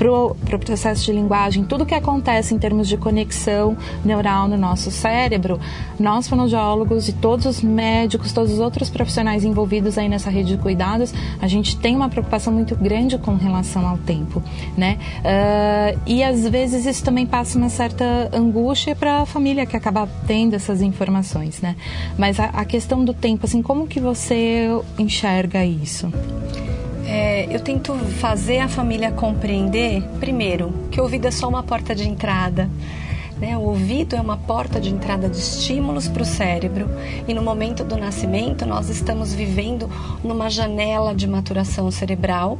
para 0.00 0.10
o 0.10 0.34
pro 0.34 0.58
processo 0.58 1.04
de 1.04 1.12
linguagem, 1.12 1.62
tudo 1.62 1.84
que 1.84 1.94
acontece 1.94 2.54
em 2.54 2.58
termos 2.58 2.88
de 2.88 2.96
conexão 2.96 3.76
neural 4.02 4.48
no 4.48 4.56
nosso 4.56 4.90
cérebro, 4.90 5.60
nós 5.98 6.26
fonoaudiólogos 6.26 7.06
e 7.10 7.12
todos 7.12 7.44
os 7.44 7.62
médicos, 7.62 8.32
todos 8.32 8.50
os 8.50 8.60
outros 8.60 8.88
profissionais 8.88 9.44
envolvidos 9.44 9.98
aí 9.98 10.08
nessa 10.08 10.30
rede 10.30 10.56
de 10.56 10.62
cuidados, 10.62 11.12
a 11.38 11.46
gente 11.46 11.76
tem 11.76 11.94
uma 11.94 12.08
preocupação 12.08 12.50
muito 12.50 12.74
grande 12.74 13.18
com 13.18 13.34
relação 13.34 13.86
ao 13.86 13.98
tempo, 13.98 14.42
né? 14.74 14.98
Uh, 15.18 16.00
e 16.06 16.24
às 16.24 16.48
vezes 16.48 16.86
isso 16.86 17.04
também 17.04 17.26
passa 17.26 17.58
uma 17.58 17.68
certa 17.68 18.30
angústia 18.32 18.96
para 18.96 19.20
a 19.20 19.26
família 19.26 19.66
que 19.66 19.76
acaba 19.76 20.08
tendo 20.26 20.54
essas 20.54 20.80
informações, 20.80 21.60
né? 21.60 21.76
Mas 22.16 22.40
a, 22.40 22.46
a 22.46 22.64
questão 22.64 23.04
do 23.04 23.12
tempo, 23.12 23.44
assim, 23.44 23.60
como 23.60 23.86
que 23.86 24.00
você 24.00 24.66
enxerga 24.98 25.62
isso? 25.62 26.10
É, 27.40 27.46
eu 27.56 27.58
tento 27.58 27.94
fazer 27.94 28.58
a 28.58 28.68
família 28.68 29.10
compreender, 29.10 30.02
primeiro, 30.20 30.74
que 30.90 31.00
o 31.00 31.04
ouvido 31.04 31.26
é 31.26 31.30
só 31.30 31.48
uma 31.48 31.62
porta 31.62 31.94
de 31.94 32.06
entrada. 32.06 32.68
Né? 33.38 33.56
O 33.56 33.62
ouvido 33.62 34.14
é 34.14 34.20
uma 34.20 34.36
porta 34.36 34.78
de 34.78 34.90
entrada 34.90 35.26
de 35.26 35.38
estímulos 35.38 36.06
para 36.06 36.22
o 36.22 36.26
cérebro 36.26 36.90
e 37.26 37.32
no 37.32 37.40
momento 37.40 37.82
do 37.82 37.96
nascimento 37.96 38.66
nós 38.66 38.90
estamos 38.90 39.32
vivendo 39.32 39.90
numa 40.22 40.50
janela 40.50 41.14
de 41.14 41.26
maturação 41.26 41.90
cerebral 41.90 42.58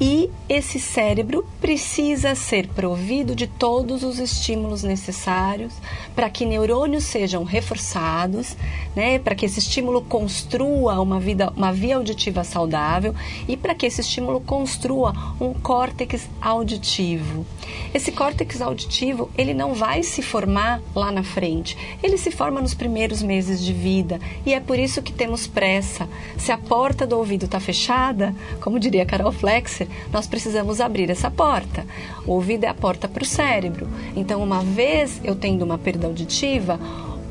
e 0.00 0.28
esse 0.48 0.80
cérebro 0.80 1.46
precisa 1.60 2.34
ser 2.34 2.66
provido 2.68 3.34
de 3.34 3.46
todos 3.46 4.02
os 4.02 4.18
estímulos 4.18 4.82
necessários 4.82 5.72
para 6.14 6.28
que 6.28 6.44
neurônios 6.44 7.04
sejam 7.04 7.44
reforçados, 7.44 8.56
né, 8.94 9.18
para 9.18 9.34
que 9.34 9.46
esse 9.46 9.60
estímulo 9.60 10.02
construa 10.02 11.00
uma, 11.00 11.20
vida, 11.20 11.52
uma 11.56 11.72
via 11.72 11.96
auditiva 11.96 12.44
saudável 12.44 13.14
e 13.48 13.56
para 13.56 13.74
que 13.74 13.86
esse 13.86 14.00
estímulo 14.00 14.40
construa 14.40 15.14
um 15.40 15.54
córtex 15.54 16.28
auditivo. 16.40 17.46
Esse 17.92 18.12
córtex 18.12 18.60
auditivo 18.60 19.30
ele 19.38 19.54
não 19.54 19.74
vai 19.74 20.02
se 20.02 20.22
formar 20.22 20.82
lá 20.94 21.10
na 21.10 21.22
frente, 21.22 21.76
ele 22.02 22.18
se 22.18 22.30
forma 22.30 22.60
nos 22.60 22.74
primeiros 22.74 23.22
meses 23.22 23.64
de 23.64 23.72
vida 23.72 24.20
e 24.44 24.52
é 24.52 24.60
por 24.60 24.78
isso 24.78 25.02
que 25.02 25.12
temos 25.12 25.46
pressa. 25.46 26.08
Se 26.36 26.52
a 26.52 26.58
porta 26.58 27.06
do 27.06 27.16
ouvido 27.16 27.46
está 27.46 27.60
fechada, 27.60 28.34
como 28.60 28.78
diria 28.78 29.06
Carol 29.06 29.32
Flexer, 29.32 29.83
nós 30.12 30.26
precisamos 30.26 30.80
abrir 30.80 31.10
essa 31.10 31.30
porta. 31.30 31.86
O 32.26 32.32
ouvido 32.32 32.64
é 32.64 32.68
a 32.68 32.74
porta 32.74 33.08
para 33.08 33.22
o 33.22 33.26
cérebro. 33.26 33.88
Então, 34.16 34.42
uma 34.42 34.62
vez 34.62 35.20
eu 35.24 35.34
tendo 35.34 35.62
uma 35.62 35.78
perda 35.78 36.06
auditiva, 36.06 36.78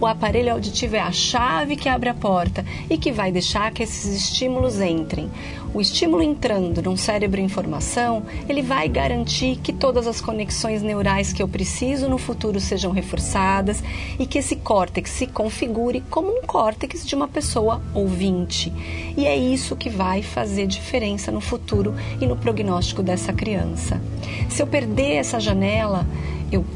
O 0.03 0.05
aparelho 0.05 0.51
auditivo 0.51 0.98
é 0.98 1.00
a 1.00 1.13
chave 1.13 1.77
que 1.77 1.88
abre 1.88 2.10
a 2.10 2.13
porta 2.13 2.65
e 2.89 2.98
que 2.98 3.10
vai 3.10 3.31
deixar 3.31 3.72
que 3.72 3.83
esses 3.83 4.13
estímulos 4.13 4.81
entrem. 4.81 5.31
O 5.74 5.79
estímulo 5.79 6.22
entrando 6.22 6.81
num 6.81 6.98
cérebro 6.98 7.39
em 7.39 7.48
formação, 7.48 8.24
ele 8.50 8.62
vai 8.62 8.89
garantir 8.89 9.55
que 9.63 9.72
todas 9.72 10.05
as 10.05 10.19
conexões 10.19 10.81
neurais 10.81 11.31
que 11.31 11.41
eu 11.41 11.48
preciso 11.48 12.10
no 12.10 12.17
futuro 12.17 12.60
sejam 12.60 12.91
reforçadas 12.91 13.81
e 14.19 14.27
que 14.27 14.39
esse 14.39 14.57
córtex 14.57 15.10
se 15.10 15.25
configure 15.25 16.03
como 16.10 16.38
um 16.38 16.41
córtex 16.41 17.07
de 17.07 17.15
uma 17.15 17.29
pessoa 17.29 17.81
ouvinte. 17.93 18.74
E 19.15 19.25
é 19.25 19.38
isso 19.38 19.74
que 19.74 19.89
vai 19.89 20.22
fazer 20.22 20.67
diferença 20.67 21.31
no 21.31 21.39
futuro 21.39 21.95
e 22.19 22.25
no 22.25 22.36
prognóstico 22.36 23.01
dessa 23.01 23.31
criança. 23.31 24.01
Se 24.50 24.62
eu 24.62 24.67
perder 24.67 25.13
essa 25.13 25.39
janela, 25.39 26.05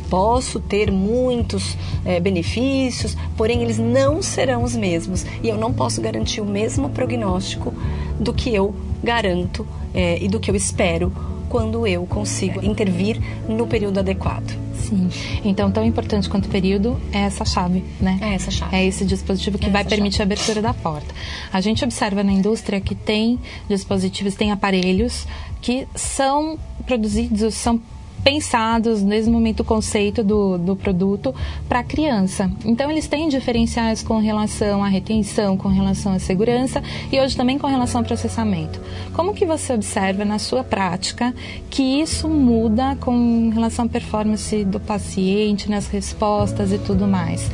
posso 0.10 0.60
ter 0.60 0.92
muitos 0.92 1.78
é, 2.06 2.20
benefícios, 2.20 3.16
porém 3.36 3.62
eles 3.62 3.78
não 3.78 4.22
serão 4.22 4.64
os 4.64 4.76
mesmos 4.76 5.26
e 5.44 5.50
eu 5.50 5.58
não 5.58 5.74
posso 5.74 6.02
garantir 6.02 6.42
o 6.42 6.46
mesmo 6.46 6.90
prognóstico 6.90 7.74
do 8.20 8.34
que 8.34 8.54
eu 8.54 8.74
garanto 9.04 9.66
é, 9.94 10.22
e 10.24 10.28
do 10.28 10.40
que 10.40 10.50
eu 10.50 10.56
espero 10.56 11.12
quando 11.50 11.88
eu 11.88 12.06
consigo 12.06 12.64
intervir 12.64 13.22
no 13.48 13.68
período 13.68 14.00
adequado. 14.00 14.68
Sim. 14.88 15.10
Então, 15.44 15.72
tão 15.72 15.86
importante 15.86 16.30
quanto 16.30 16.46
o 16.46 16.50
período 16.50 17.00
é 17.12 17.20
essa 17.20 17.44
chave, 17.44 17.84
né? 18.00 18.20
É 18.22 18.34
essa 18.36 18.52
chave. 18.52 18.76
É 18.76 18.86
esse 18.86 19.06
dispositivo 19.06 19.58
que 19.58 19.68
é 19.68 19.70
vai 19.70 19.84
permitir 19.84 20.18
chave. 20.18 20.32
a 20.32 20.36
abertura 20.36 20.62
da 20.62 20.74
porta. 20.74 21.14
A 21.52 21.60
gente 21.60 21.84
observa 21.84 22.24
na 22.24 22.32
indústria 22.32 22.80
que 22.80 22.96
tem 22.96 23.40
dispositivos, 23.70 24.36
tem 24.36 24.52
aparelhos 24.52 25.28
que 25.62 25.88
são 25.96 26.58
produzidos, 26.86 27.54
são 27.56 27.82
pensados 28.28 29.02
nesse 29.02 29.30
momento 29.30 29.62
o 29.62 29.64
conceito 29.64 30.22
do, 30.22 30.58
do 30.58 30.76
produto 30.76 31.34
para 31.70 31.80
a 31.80 31.84
criança. 31.84 32.52
Então 32.66 32.92
eles 32.92 33.08
têm 33.08 33.30
diferenciais 33.30 34.04
com 34.04 34.20
relação 34.20 34.84
à 34.84 34.90
retenção, 34.90 35.56
com 35.56 35.70
relação 35.70 36.12
à 36.12 36.20
segurança 36.20 36.84
e 37.10 37.18
hoje 37.22 37.38
também 37.38 37.58
com 37.58 37.68
relação 37.68 38.02
ao 38.02 38.06
processamento. 38.06 38.82
Como 39.14 39.34
que 39.34 39.46
você 39.46 39.72
observa 39.72 40.26
na 40.26 40.40
sua 40.40 40.62
prática 40.62 41.34
que 41.70 42.02
isso 42.02 42.28
muda 42.28 42.98
com 43.00 43.50
relação 43.50 43.86
à 43.86 43.88
performance 43.88 44.66
do 44.66 44.78
paciente, 44.78 45.70
nas 45.70 45.88
respostas 45.88 46.74
e 46.74 46.78
tudo 46.80 47.08
mais? 47.08 47.50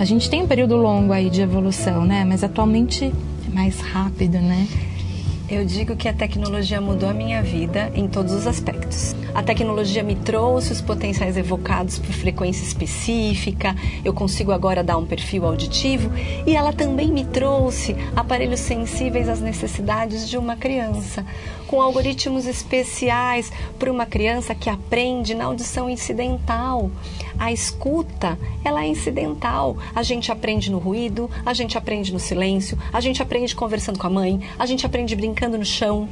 A 0.00 0.04
gente 0.04 0.28
tem 0.28 0.42
um 0.42 0.48
período 0.48 0.76
longo 0.76 1.12
aí 1.12 1.30
de 1.30 1.42
evolução, 1.42 2.04
né? 2.04 2.24
Mas 2.24 2.42
atualmente 2.42 3.04
é 3.04 3.54
mais 3.54 3.78
rápido, 3.78 4.40
né? 4.40 4.66
Eu 5.50 5.64
digo 5.64 5.96
que 5.96 6.06
a 6.06 6.12
tecnologia 6.12 6.78
mudou 6.78 7.08
a 7.08 7.14
minha 7.14 7.42
vida 7.42 7.90
em 7.94 8.06
todos 8.06 8.34
os 8.34 8.46
aspectos. 8.46 9.16
A 9.34 9.42
tecnologia 9.42 10.02
me 10.02 10.14
trouxe 10.14 10.72
os 10.72 10.82
potenciais 10.82 11.38
evocados 11.38 11.98
por 11.98 12.12
frequência 12.12 12.62
específica, 12.62 13.74
eu 14.04 14.12
consigo 14.12 14.52
agora 14.52 14.84
dar 14.84 14.98
um 14.98 15.06
perfil 15.06 15.46
auditivo 15.46 16.10
e 16.46 16.54
ela 16.54 16.70
também 16.70 17.10
me 17.10 17.24
trouxe 17.24 17.96
aparelhos 18.14 18.60
sensíveis 18.60 19.26
às 19.26 19.40
necessidades 19.40 20.28
de 20.28 20.36
uma 20.36 20.54
criança, 20.54 21.24
com 21.68 21.82
algoritmos 21.82 22.46
especiais 22.46 23.52
para 23.78 23.92
uma 23.92 24.06
criança 24.06 24.54
que 24.54 24.68
aprende 24.68 25.34
na 25.34 25.44
audição 25.44 25.88
incidental. 25.88 26.90
A 27.38 27.52
escuta, 27.52 28.36
ela 28.64 28.82
é 28.82 28.88
incidental. 28.88 29.76
A 29.94 30.02
gente 30.02 30.32
aprende 30.32 30.72
no 30.72 30.78
ruído, 30.78 31.30
a 31.46 31.52
gente 31.52 31.78
aprende 31.78 32.12
no 32.12 32.18
silêncio, 32.18 32.76
a 32.92 33.00
gente 33.00 33.22
aprende 33.22 33.54
conversando 33.54 33.98
com 33.98 34.06
a 34.06 34.10
mãe, 34.10 34.40
a 34.58 34.66
gente 34.66 34.84
aprende 34.84 35.14
brincando 35.14 35.56
no 35.58 35.64
chão. 35.64 36.08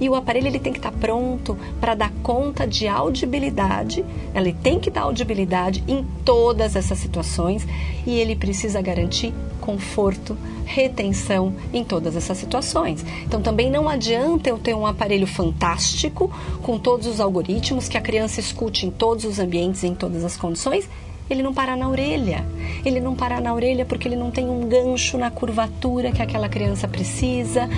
E 0.00 0.08
o 0.08 0.14
aparelho 0.14 0.46
ele 0.46 0.60
tem 0.60 0.72
que 0.72 0.78
estar 0.78 0.92
pronto 0.92 1.58
para 1.80 1.94
dar 1.94 2.12
conta 2.22 2.66
de 2.66 2.88
audibilidade. 2.88 4.04
Ele 4.34 4.54
tem 4.54 4.78
que 4.78 4.90
dar 4.90 5.02
audibilidade 5.02 5.84
em 5.86 6.06
todas 6.24 6.76
essas 6.76 6.98
situações 6.98 7.66
e 8.06 8.18
ele 8.18 8.36
precisa 8.36 8.80
garantir 8.80 9.34
conforto, 9.60 10.36
retenção 10.64 11.54
em 11.72 11.84
todas 11.84 12.16
essas 12.16 12.38
situações. 12.38 13.04
Então 13.24 13.42
também 13.42 13.70
não 13.70 13.88
adianta 13.88 14.48
eu 14.48 14.58
ter 14.58 14.74
um 14.74 14.86
aparelho 14.86 14.99
fantástico 15.26 16.30
com 16.62 16.78
todos 16.78 17.06
os 17.06 17.20
algoritmos 17.20 17.88
que 17.88 17.96
a 17.96 18.00
criança 18.00 18.40
escute 18.40 18.86
em 18.86 18.90
todos 18.90 19.24
os 19.24 19.38
ambientes, 19.38 19.84
em 19.84 19.94
todas 19.94 20.24
as 20.24 20.36
condições, 20.36 20.88
ele 21.30 21.42
não 21.42 21.54
parar 21.54 21.76
na 21.76 21.88
orelha. 21.88 22.44
Ele 22.84 23.00
não 23.00 23.14
parar 23.14 23.40
na 23.40 23.54
orelha 23.54 23.84
porque 23.84 24.08
ele 24.08 24.16
não 24.16 24.30
tem 24.30 24.48
um 24.48 24.68
gancho 24.68 25.16
na 25.16 25.30
curvatura 25.30 26.10
que 26.10 26.20
aquela 26.20 26.48
criança 26.48 26.88
precisa, 26.88 27.68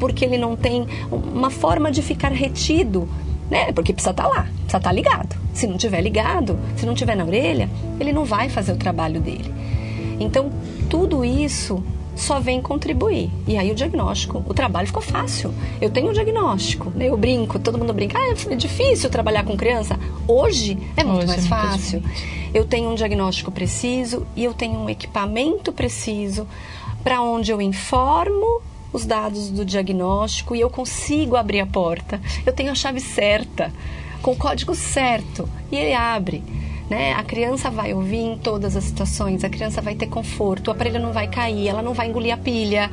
porque 0.00 0.24
ele 0.24 0.38
não 0.38 0.56
tem 0.56 0.86
uma 1.10 1.50
forma 1.50 1.90
de 1.92 2.00
ficar 2.00 2.32
retido, 2.32 3.08
né? 3.50 3.70
Porque 3.72 3.92
precisa 3.92 4.12
estar 4.12 4.22
tá 4.22 4.28
lá, 4.28 4.42
precisa 4.42 4.64
estar 4.64 4.80
tá 4.80 4.92
ligado. 4.92 5.36
Se 5.52 5.66
não 5.66 5.76
tiver 5.76 6.00
ligado, 6.00 6.58
se 6.76 6.86
não 6.86 6.94
tiver 6.94 7.14
na 7.14 7.24
orelha, 7.24 7.68
ele 8.00 8.12
não 8.12 8.24
vai 8.24 8.48
fazer 8.48 8.72
o 8.72 8.76
trabalho 8.76 9.20
dele. 9.20 9.52
Então, 10.18 10.50
tudo 10.88 11.24
isso 11.24 11.82
só 12.14 12.40
vem 12.40 12.60
contribuir. 12.60 13.30
E 13.46 13.56
aí 13.56 13.70
o 13.70 13.74
diagnóstico, 13.74 14.44
o 14.46 14.54
trabalho 14.54 14.86
ficou 14.86 15.02
fácil. 15.02 15.52
Eu 15.80 15.90
tenho 15.90 16.10
um 16.10 16.12
diagnóstico, 16.12 16.90
né? 16.90 17.08
eu 17.08 17.16
brinco, 17.16 17.58
todo 17.58 17.78
mundo 17.78 17.92
brinca, 17.92 18.18
ah, 18.18 18.34
é 18.50 18.54
difícil 18.54 19.10
trabalhar 19.10 19.44
com 19.44 19.56
criança. 19.56 19.98
Hoje 20.26 20.78
é 20.96 21.04
muito 21.04 21.18
Hoje 21.18 21.26
mais 21.26 21.44
é 21.44 21.48
fácil. 21.48 22.02
Eu 22.52 22.64
tenho 22.64 22.90
um 22.90 22.94
diagnóstico 22.94 23.50
preciso 23.50 24.26
e 24.36 24.44
eu 24.44 24.52
tenho 24.52 24.78
um 24.78 24.90
equipamento 24.90 25.72
preciso 25.72 26.46
para 27.02 27.20
onde 27.22 27.50
eu 27.50 27.60
informo 27.60 28.60
os 28.92 29.06
dados 29.06 29.48
do 29.48 29.64
diagnóstico 29.64 30.54
e 30.54 30.60
eu 30.60 30.68
consigo 30.68 31.36
abrir 31.36 31.60
a 31.60 31.66
porta. 31.66 32.20
Eu 32.44 32.52
tenho 32.52 32.70
a 32.70 32.74
chave 32.74 33.00
certa, 33.00 33.72
com 34.20 34.32
o 34.32 34.36
código 34.36 34.74
certo, 34.74 35.48
e 35.70 35.76
ele 35.76 35.94
abre. 35.94 36.42
Né? 36.92 37.14
A 37.14 37.22
criança 37.22 37.70
vai 37.70 37.94
ouvir 37.94 38.18
em 38.18 38.36
todas 38.36 38.76
as 38.76 38.84
situações, 38.84 39.42
a 39.44 39.48
criança 39.48 39.80
vai 39.80 39.94
ter 39.94 40.08
conforto, 40.08 40.68
o 40.68 40.70
aparelho 40.72 41.00
não 41.00 41.10
vai 41.10 41.26
cair, 41.26 41.66
ela 41.66 41.80
não 41.80 41.94
vai 41.94 42.06
engolir 42.06 42.34
a 42.34 42.36
pilha. 42.36 42.90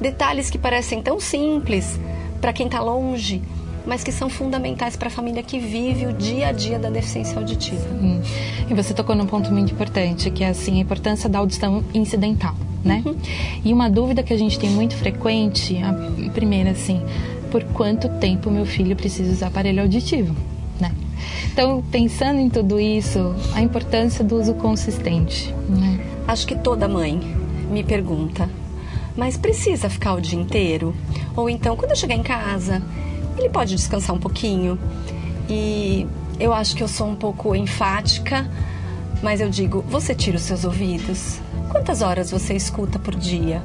Detalhes 0.00 0.50
que 0.50 0.58
parecem 0.58 1.00
tão 1.00 1.20
simples 1.20 1.96
para 2.40 2.52
quem 2.52 2.66
está 2.66 2.80
longe, 2.80 3.40
mas 3.86 4.02
que 4.02 4.10
são 4.10 4.28
fundamentais 4.28 4.96
para 4.96 5.06
a 5.06 5.10
família 5.12 5.44
que 5.44 5.60
vive 5.60 6.06
o 6.06 6.12
dia 6.12 6.48
a 6.48 6.52
dia 6.52 6.76
da 6.76 6.90
deficiência 6.90 7.38
auditiva. 7.38 7.88
Hum. 7.94 8.20
E 8.68 8.74
você 8.74 8.92
tocou 8.92 9.14
num 9.14 9.26
ponto 9.26 9.52
muito 9.52 9.72
importante, 9.72 10.28
que 10.28 10.42
é 10.42 10.48
assim, 10.48 10.78
a 10.78 10.80
importância 10.80 11.28
da 11.28 11.38
audição 11.38 11.84
incidental, 11.94 12.56
né? 12.84 13.00
Uhum. 13.06 13.14
E 13.64 13.72
uma 13.72 13.88
dúvida 13.88 14.24
que 14.24 14.32
a 14.32 14.36
gente 14.36 14.58
tem 14.58 14.70
muito 14.70 14.96
frequente, 14.96 15.80
a 15.84 16.30
primeira 16.32 16.72
assim, 16.72 17.00
por 17.52 17.62
quanto 17.62 18.08
tempo 18.18 18.50
meu 18.50 18.66
filho 18.66 18.96
precisa 18.96 19.30
usar 19.30 19.46
aparelho 19.46 19.82
auditivo? 19.82 20.34
Então, 21.56 21.82
pensando 21.90 22.38
em 22.38 22.50
tudo 22.50 22.78
isso, 22.78 23.34
a 23.54 23.62
importância 23.62 24.22
do 24.22 24.38
uso 24.38 24.52
consistente. 24.52 25.54
Né? 25.66 25.98
Acho 26.28 26.46
que 26.46 26.54
toda 26.54 26.86
mãe 26.86 27.18
me 27.70 27.82
pergunta, 27.82 28.46
mas 29.16 29.38
precisa 29.38 29.88
ficar 29.88 30.12
o 30.12 30.20
dia 30.20 30.38
inteiro? 30.38 30.94
Ou 31.34 31.48
então, 31.48 31.74
quando 31.74 31.92
eu 31.92 31.96
chegar 31.96 32.14
em 32.14 32.22
casa, 32.22 32.82
ele 33.38 33.48
pode 33.48 33.74
descansar 33.74 34.14
um 34.14 34.18
pouquinho? 34.18 34.78
E 35.48 36.06
eu 36.38 36.52
acho 36.52 36.76
que 36.76 36.82
eu 36.82 36.88
sou 36.88 37.08
um 37.08 37.16
pouco 37.16 37.56
enfática, 37.56 38.46
mas 39.22 39.40
eu 39.40 39.48
digo: 39.48 39.82
você 39.88 40.14
tira 40.14 40.36
os 40.36 40.42
seus 40.42 40.62
ouvidos? 40.62 41.40
Quantas 41.70 42.02
horas 42.02 42.30
você 42.30 42.52
escuta 42.52 42.98
por 42.98 43.14
dia? 43.14 43.62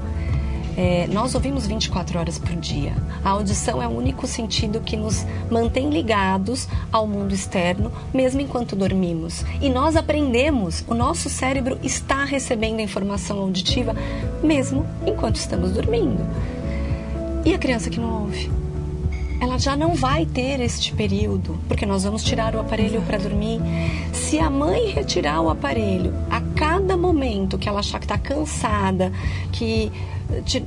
É, 0.78 1.08
nós 1.08 1.36
ouvimos 1.36 1.68
24 1.68 2.20
horas 2.20 2.40
por 2.40 2.56
dia. 2.56 2.94
A 3.24 3.32
audição 3.32 3.82
é 3.82 3.88
o 3.88 3.92
único 3.92 4.26
sentido 4.26 4.80
que 4.82 4.96
nos 4.96 5.26
mantém 5.50 5.90
ligados 5.90 6.68
ao 6.92 7.06
mundo 7.06 7.34
externo, 7.34 7.92
mesmo 8.14 8.42
enquanto 8.42 8.76
dormimos. 8.76 9.44
E 9.62 9.70
nós 9.70 9.96
aprendemos, 9.96 10.84
o 10.88 10.94
nosso 10.94 11.30
cérebro 11.30 11.78
está 11.84 12.24
recebendo 12.24 12.80
informação 12.80 13.40
auditiva 13.40 13.96
mesmo 14.42 14.86
enquanto 15.06 15.36
estamos 15.36 15.72
dormindo. 15.72 16.26
E 17.46 17.54
a 17.54 17.58
criança 17.58 17.90
que 17.90 18.00
não 18.00 18.24
ouve? 18.24 18.62
ela 19.42 19.58
já 19.58 19.76
não 19.76 19.96
vai 19.96 20.24
ter 20.24 20.60
este 20.60 20.94
período, 20.94 21.58
porque 21.68 21.84
nós 21.84 22.04
vamos 22.04 22.24
tirar 22.24 22.56
o 22.56 22.60
aparelho 22.60 23.02
para 23.02 23.18
dormir. 23.18 23.60
Se 24.14 24.38
a 24.38 24.52
mãe 24.52 24.92
retirar 24.92 25.42
o 25.42 25.50
aparelho 25.50 26.14
a 26.30 26.40
cada 26.56 26.96
momento 26.96 27.58
que 27.58 27.68
ela 27.68 27.80
achar 27.80 27.98
que 27.98 28.06
está 28.06 28.20
cansada, 28.20 29.12
que 29.52 29.92
de, 30.44 30.64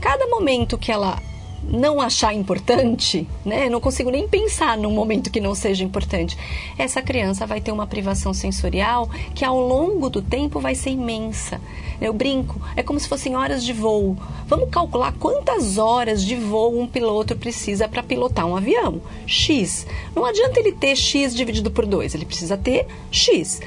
cada 0.00 0.26
momento 0.26 0.78
que 0.78 0.92
ela 0.92 1.18
não 1.64 2.00
achar 2.00 2.34
importante, 2.34 3.26
né? 3.44 3.68
Não 3.68 3.80
consigo 3.80 4.10
nem 4.10 4.26
pensar 4.26 4.76
num 4.76 4.90
momento 4.90 5.30
que 5.30 5.40
não 5.40 5.54
seja 5.54 5.84
importante. 5.84 6.36
Essa 6.76 7.00
criança 7.00 7.46
vai 7.46 7.60
ter 7.60 7.70
uma 7.70 7.86
privação 7.86 8.34
sensorial 8.34 9.08
que 9.34 9.44
ao 9.44 9.60
longo 9.60 10.10
do 10.10 10.20
tempo 10.20 10.58
vai 10.58 10.74
ser 10.74 10.90
imensa. 10.90 11.60
Eu 12.00 12.12
brinco, 12.12 12.60
é 12.74 12.82
como 12.82 12.98
se 12.98 13.08
fossem 13.08 13.36
horas 13.36 13.64
de 13.64 13.72
voo. 13.72 14.16
Vamos 14.46 14.70
calcular 14.70 15.12
quantas 15.12 15.78
horas 15.78 16.24
de 16.24 16.34
voo 16.34 16.80
um 16.80 16.86
piloto 16.86 17.36
precisa 17.36 17.88
para 17.88 18.02
pilotar 18.02 18.46
um 18.46 18.56
avião. 18.56 19.00
X. 19.26 19.86
Não 20.14 20.24
adianta 20.24 20.58
ele 20.58 20.72
ter 20.72 20.96
X 20.96 21.34
dividido 21.34 21.70
por 21.70 21.86
2, 21.86 22.14
ele 22.14 22.26
precisa 22.26 22.56
ter 22.56 22.86
X. 23.10 23.60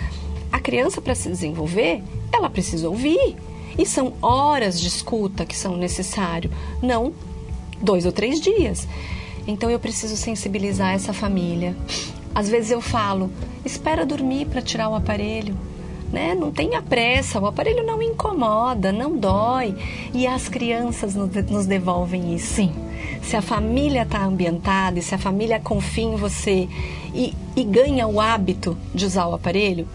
A 0.51 0.59
criança, 0.59 1.01
para 1.01 1.15
se 1.15 1.29
desenvolver, 1.29 2.03
ela 2.31 2.49
precisa 2.49 2.89
ouvir. 2.89 3.35
E 3.77 3.85
são 3.85 4.13
horas 4.21 4.79
de 4.79 4.87
escuta 4.87 5.45
que 5.45 5.55
são 5.55 5.75
necessárias, 5.75 6.53
não 6.81 7.13
dois 7.81 8.05
ou 8.05 8.11
três 8.11 8.39
dias. 8.39 8.87
Então 9.47 9.69
eu 9.69 9.79
preciso 9.79 10.15
sensibilizar 10.15 10.93
essa 10.93 11.13
família. 11.13 11.75
Às 12.33 12.49
vezes 12.49 12.71
eu 12.71 12.81
falo, 12.81 13.29
espera 13.63 14.05
dormir 14.05 14.45
para 14.47 14.61
tirar 14.61 14.89
o 14.89 14.95
aparelho. 14.95 15.55
né? 16.11 16.33
Não 16.33 16.51
tenha 16.51 16.81
pressa, 16.81 17.39
o 17.39 17.45
aparelho 17.45 17.85
não 17.85 18.01
incomoda, 18.01 18.91
não 18.91 19.17
dói. 19.17 19.75
E 20.13 20.25
as 20.25 20.47
crianças 20.47 21.13
nos 21.15 21.65
devolvem 21.65 22.33
isso. 22.33 22.55
Sim. 22.55 22.73
Se 23.21 23.35
a 23.35 23.41
família 23.41 24.03
está 24.03 24.23
ambientada 24.23 24.99
e 24.99 25.01
se 25.01 25.13
a 25.13 25.17
família 25.17 25.59
confia 25.59 26.03
em 26.05 26.15
você 26.15 26.69
e, 27.13 27.33
e 27.55 27.63
ganha 27.63 28.07
o 28.07 28.21
hábito 28.21 28.77
de 28.93 29.05
usar 29.05 29.27
o 29.27 29.33
aparelho, 29.33 29.87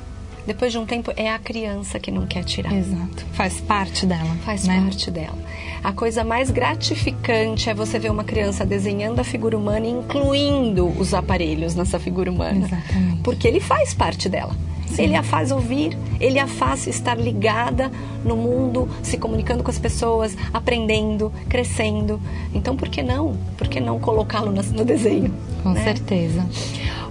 depois 0.50 0.72
de 0.72 0.78
um 0.78 0.84
tempo 0.84 1.12
é 1.16 1.30
a 1.30 1.38
criança 1.38 2.00
que 2.00 2.10
não 2.10 2.26
quer 2.26 2.42
tirar. 2.42 2.72
Exato. 2.72 3.24
Faz 3.34 3.60
parte 3.60 4.04
dela. 4.04 4.36
Faz 4.44 4.64
né? 4.64 4.80
parte 4.80 5.08
dela. 5.08 5.38
A 5.82 5.92
coisa 5.92 6.24
mais 6.24 6.50
gratificante 6.50 7.70
é 7.70 7.74
você 7.74 8.00
ver 8.00 8.10
uma 8.10 8.24
criança 8.24 8.66
desenhando 8.66 9.20
a 9.20 9.24
figura 9.24 9.56
humana 9.56 9.86
e 9.86 9.90
incluindo 9.90 10.88
os 10.98 11.14
aparelhos 11.14 11.76
nessa 11.76 12.00
figura 12.00 12.32
humana. 12.32 12.66
Exatamente. 12.66 13.20
Porque 13.22 13.46
ele 13.46 13.60
faz 13.60 13.94
parte 13.94 14.28
dela. 14.28 14.56
Sim. 14.88 15.04
Ele 15.04 15.14
a 15.14 15.22
faz 15.22 15.52
ouvir, 15.52 15.96
ele 16.18 16.40
a 16.40 16.48
faz 16.48 16.88
estar 16.88 17.14
ligada 17.14 17.88
no 18.24 18.36
mundo, 18.36 18.88
se 19.04 19.16
comunicando 19.16 19.62
com 19.62 19.70
as 19.70 19.78
pessoas, 19.78 20.36
aprendendo, 20.52 21.32
crescendo. 21.48 22.20
Então, 22.52 22.76
por 22.76 22.88
que 22.88 23.04
não? 23.04 23.36
Por 23.56 23.68
que 23.68 23.78
não 23.78 24.00
colocá-lo 24.00 24.50
no 24.50 24.84
desenho? 24.84 25.32
Com 25.62 25.74
né? 25.74 25.84
certeza. 25.84 26.44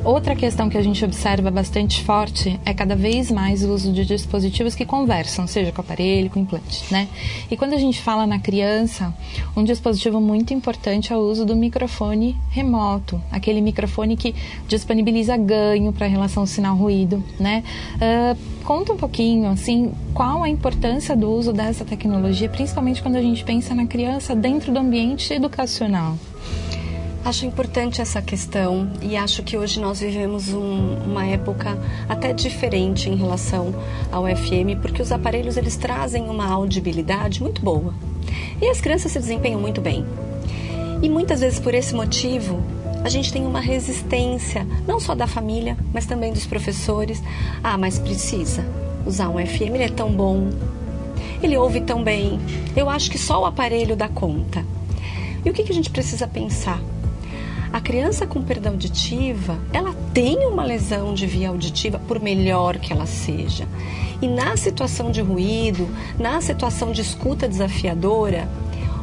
Outra 0.03 0.34
questão 0.34 0.70
que 0.70 0.77
a 0.77 0.82
gente 0.82 1.03
observa 1.03 1.51
bastante 1.51 2.03
forte 2.03 2.58
é 2.65 2.74
cada 2.74 2.96
vez 2.96 3.29
mais 3.29 3.63
o 3.63 3.74
uso 3.74 3.91
de 3.91 4.06
dispositivos 4.06 4.74
que 4.74 4.86
conversam, 4.86 5.46
seja 5.46 5.74
com 5.74 5.82
aparelho, 5.82 6.29
com 6.29 6.39
implante, 6.39 6.86
né? 6.89 7.10
E 7.51 7.58
quando 7.58 7.74
a 7.74 7.77
gente 7.77 8.01
fala 8.01 8.25
na 8.25 8.39
criança, 8.39 9.13
um 9.58 9.63
dispositivo 9.63 10.22
muito 10.22 10.53
importante 10.53 11.12
é 11.12 11.18
o 11.18 11.20
uso 11.20 11.46
do 11.46 11.53
microfone 11.53 12.38
remoto, 12.50 13.22
aquele 13.29 13.60
microfone 13.60 14.15
que 14.15 14.34
disponibiliza 14.70 15.36
ganho 15.36 15.91
para 15.91 16.08
relação 16.08 16.46
sinal-ruído, 16.46 17.22
né? 17.38 17.62
Uh, 17.96 18.63
conta 18.63 18.94
um 18.94 18.98
pouquinho, 18.98 19.50
assim, 19.50 19.91
qual 20.13 20.44
a 20.44 20.50
importância 20.50 21.15
do 21.15 21.29
uso 21.29 21.51
dessa 21.51 21.84
tecnologia, 21.84 22.48
principalmente 22.48 23.01
quando 23.01 23.18
a 23.18 23.22
gente 23.22 23.44
pensa 23.44 23.75
na 23.75 23.86
criança 23.86 24.34
dentro 24.34 24.72
do 24.72 24.79
ambiente 24.79 25.34
educacional. 25.34 26.18
Acho 27.24 27.46
importante 27.46 28.02
essa 28.02 28.22
questão 28.22 28.90
e 29.02 29.16
acho 29.16 29.44
que 29.44 29.58
hoje 29.58 29.80
nós 29.80 30.00
vivemos 30.00 30.50
um, 30.50 30.96
uma 31.06 31.26
época 31.26 31.78
até 32.08 32.34
diferente 32.34 33.10
em 33.10 33.16
relação 33.16 33.76
ao 34.12 34.24
FM, 34.26 34.80
porque 34.82 35.02
os 35.02 35.12
aparelhos 35.12 35.58
eles 35.58 35.76
trazem 35.76 36.30
uma 36.30 36.48
audibilidade 36.50 37.44
muito 37.44 37.62
boa 37.62 37.94
e 38.62 38.68
as 38.70 38.80
crianças 38.80 39.12
se 39.12 39.20
desempenham 39.20 39.60
muito 39.60 39.82
bem. 39.82 40.06
E 41.02 41.10
muitas 41.10 41.42
vezes 41.42 41.60
por 41.60 41.74
esse 41.74 41.94
motivo 41.94 42.64
a 43.04 43.10
gente 43.10 43.32
tem 43.32 43.46
uma 43.46 43.60
resistência, 43.60 44.66
não 44.88 45.00
só 45.00 45.14
da 45.14 45.28
família, 45.28 45.78
mas 45.94 46.06
também 46.06 46.34
dos 46.34 46.46
professores. 46.46 47.22
Ah, 47.64 47.78
mas 47.78 48.00
precisa 48.00 48.66
usar 49.06 49.30
um 49.30 49.46
FM, 49.46 49.76
ele 49.76 49.84
é 49.84 49.90
tão 49.90 50.12
bom, 50.12 50.50
ele 51.44 51.58
ouve 51.58 51.82
tão 51.82 52.04
bem. 52.04 52.40
Eu 52.76 52.90
acho 52.90 53.12
que 53.12 53.18
só 53.18 53.42
o 53.42 53.46
aparelho 53.46 53.96
dá 53.96 54.08
conta. 54.08 54.66
E 55.46 55.50
o 55.50 55.54
que, 55.54 55.64
que 55.64 55.72
a 55.72 55.76
gente 55.76 55.90
precisa 55.90 56.28
pensar? 56.28 56.82
A 57.72 57.80
criança 57.80 58.26
com 58.26 58.42
perda 58.42 58.70
auditiva, 58.70 59.60
ela 59.72 59.94
tem 60.12 60.48
uma 60.48 60.64
lesão 60.64 61.14
de 61.14 61.28
via 61.28 61.50
auditiva, 61.50 62.00
por 62.00 62.20
melhor 62.20 62.78
que 62.80 62.92
ela 62.92 63.06
seja. 63.06 63.68
E 64.20 64.28
na 64.28 64.58
situação 64.58 65.12
de 65.12 65.22
ruído, 65.22 65.88
na 66.18 66.42
situação 66.42 66.92
de 66.92 67.02
escuta 67.02 67.48
desafiadora, 67.48 68.50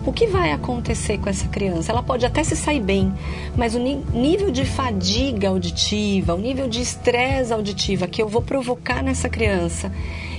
o 0.05 0.13
que 0.13 0.27
vai 0.27 0.51
acontecer 0.51 1.19
com 1.19 1.29
essa 1.29 1.47
criança? 1.49 1.93
Ela 1.93 2.03
pode 2.03 2.27
até 2.27 2.43
se 2.43 2.57
sair 2.57 2.81
bem, 2.81 3.13
mas 3.57 3.75
o 3.77 3.79
nível 3.79 4.51
de 4.51 4.65
fadiga 4.65 5.49
auditiva, 5.49 6.35
o 6.35 6.39
nível 6.39 6.69
de 6.69 6.81
estresse 6.81 7.53
auditiva 7.53 8.09
que 8.09 8.21
eu 8.21 8.29
vou 8.29 8.43
provocar 8.43 9.03
nessa 9.03 9.29
criança, 9.29 9.93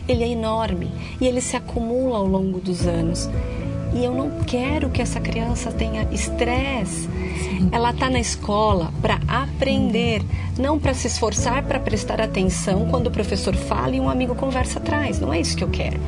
ele 0.08 0.24
é 0.24 0.28
enorme 0.28 0.92
e 1.20 1.28
ele 1.28 1.42
se 1.42 1.56
acumula 1.56 2.18
ao 2.18 2.26
longo 2.26 2.60
dos 2.60 2.86
anos. 2.86 3.30
E 3.94 4.04
eu 4.04 4.14
não 4.14 4.44
quero 4.44 4.90
que 4.90 5.02
essa 5.02 5.20
criança 5.20 5.72
tenha 5.72 6.08
estresse. 6.12 7.10
Ela 7.72 7.92
está 7.92 8.10
na 8.10 8.20
escola 8.20 8.94
para 9.02 9.20
aprender, 9.28 10.24
não 10.58 10.80
para 10.80 10.94
se 10.94 11.08
esforçar 11.08 11.64
para 11.64 11.80
prestar 11.80 12.22
atenção 12.22 12.88
quando 12.90 13.08
o 13.08 13.12
professor 13.12 13.56
fala 13.56 13.96
e 13.96 14.00
um 14.00 14.10
amigo 14.10 14.36
conversa 14.36 14.80
atrás. 14.80 15.20
Não 15.20 15.34
é 15.34 15.40
isso 15.40 15.58
que 15.58 15.64
eu 15.64 15.70
quero. 15.70 16.00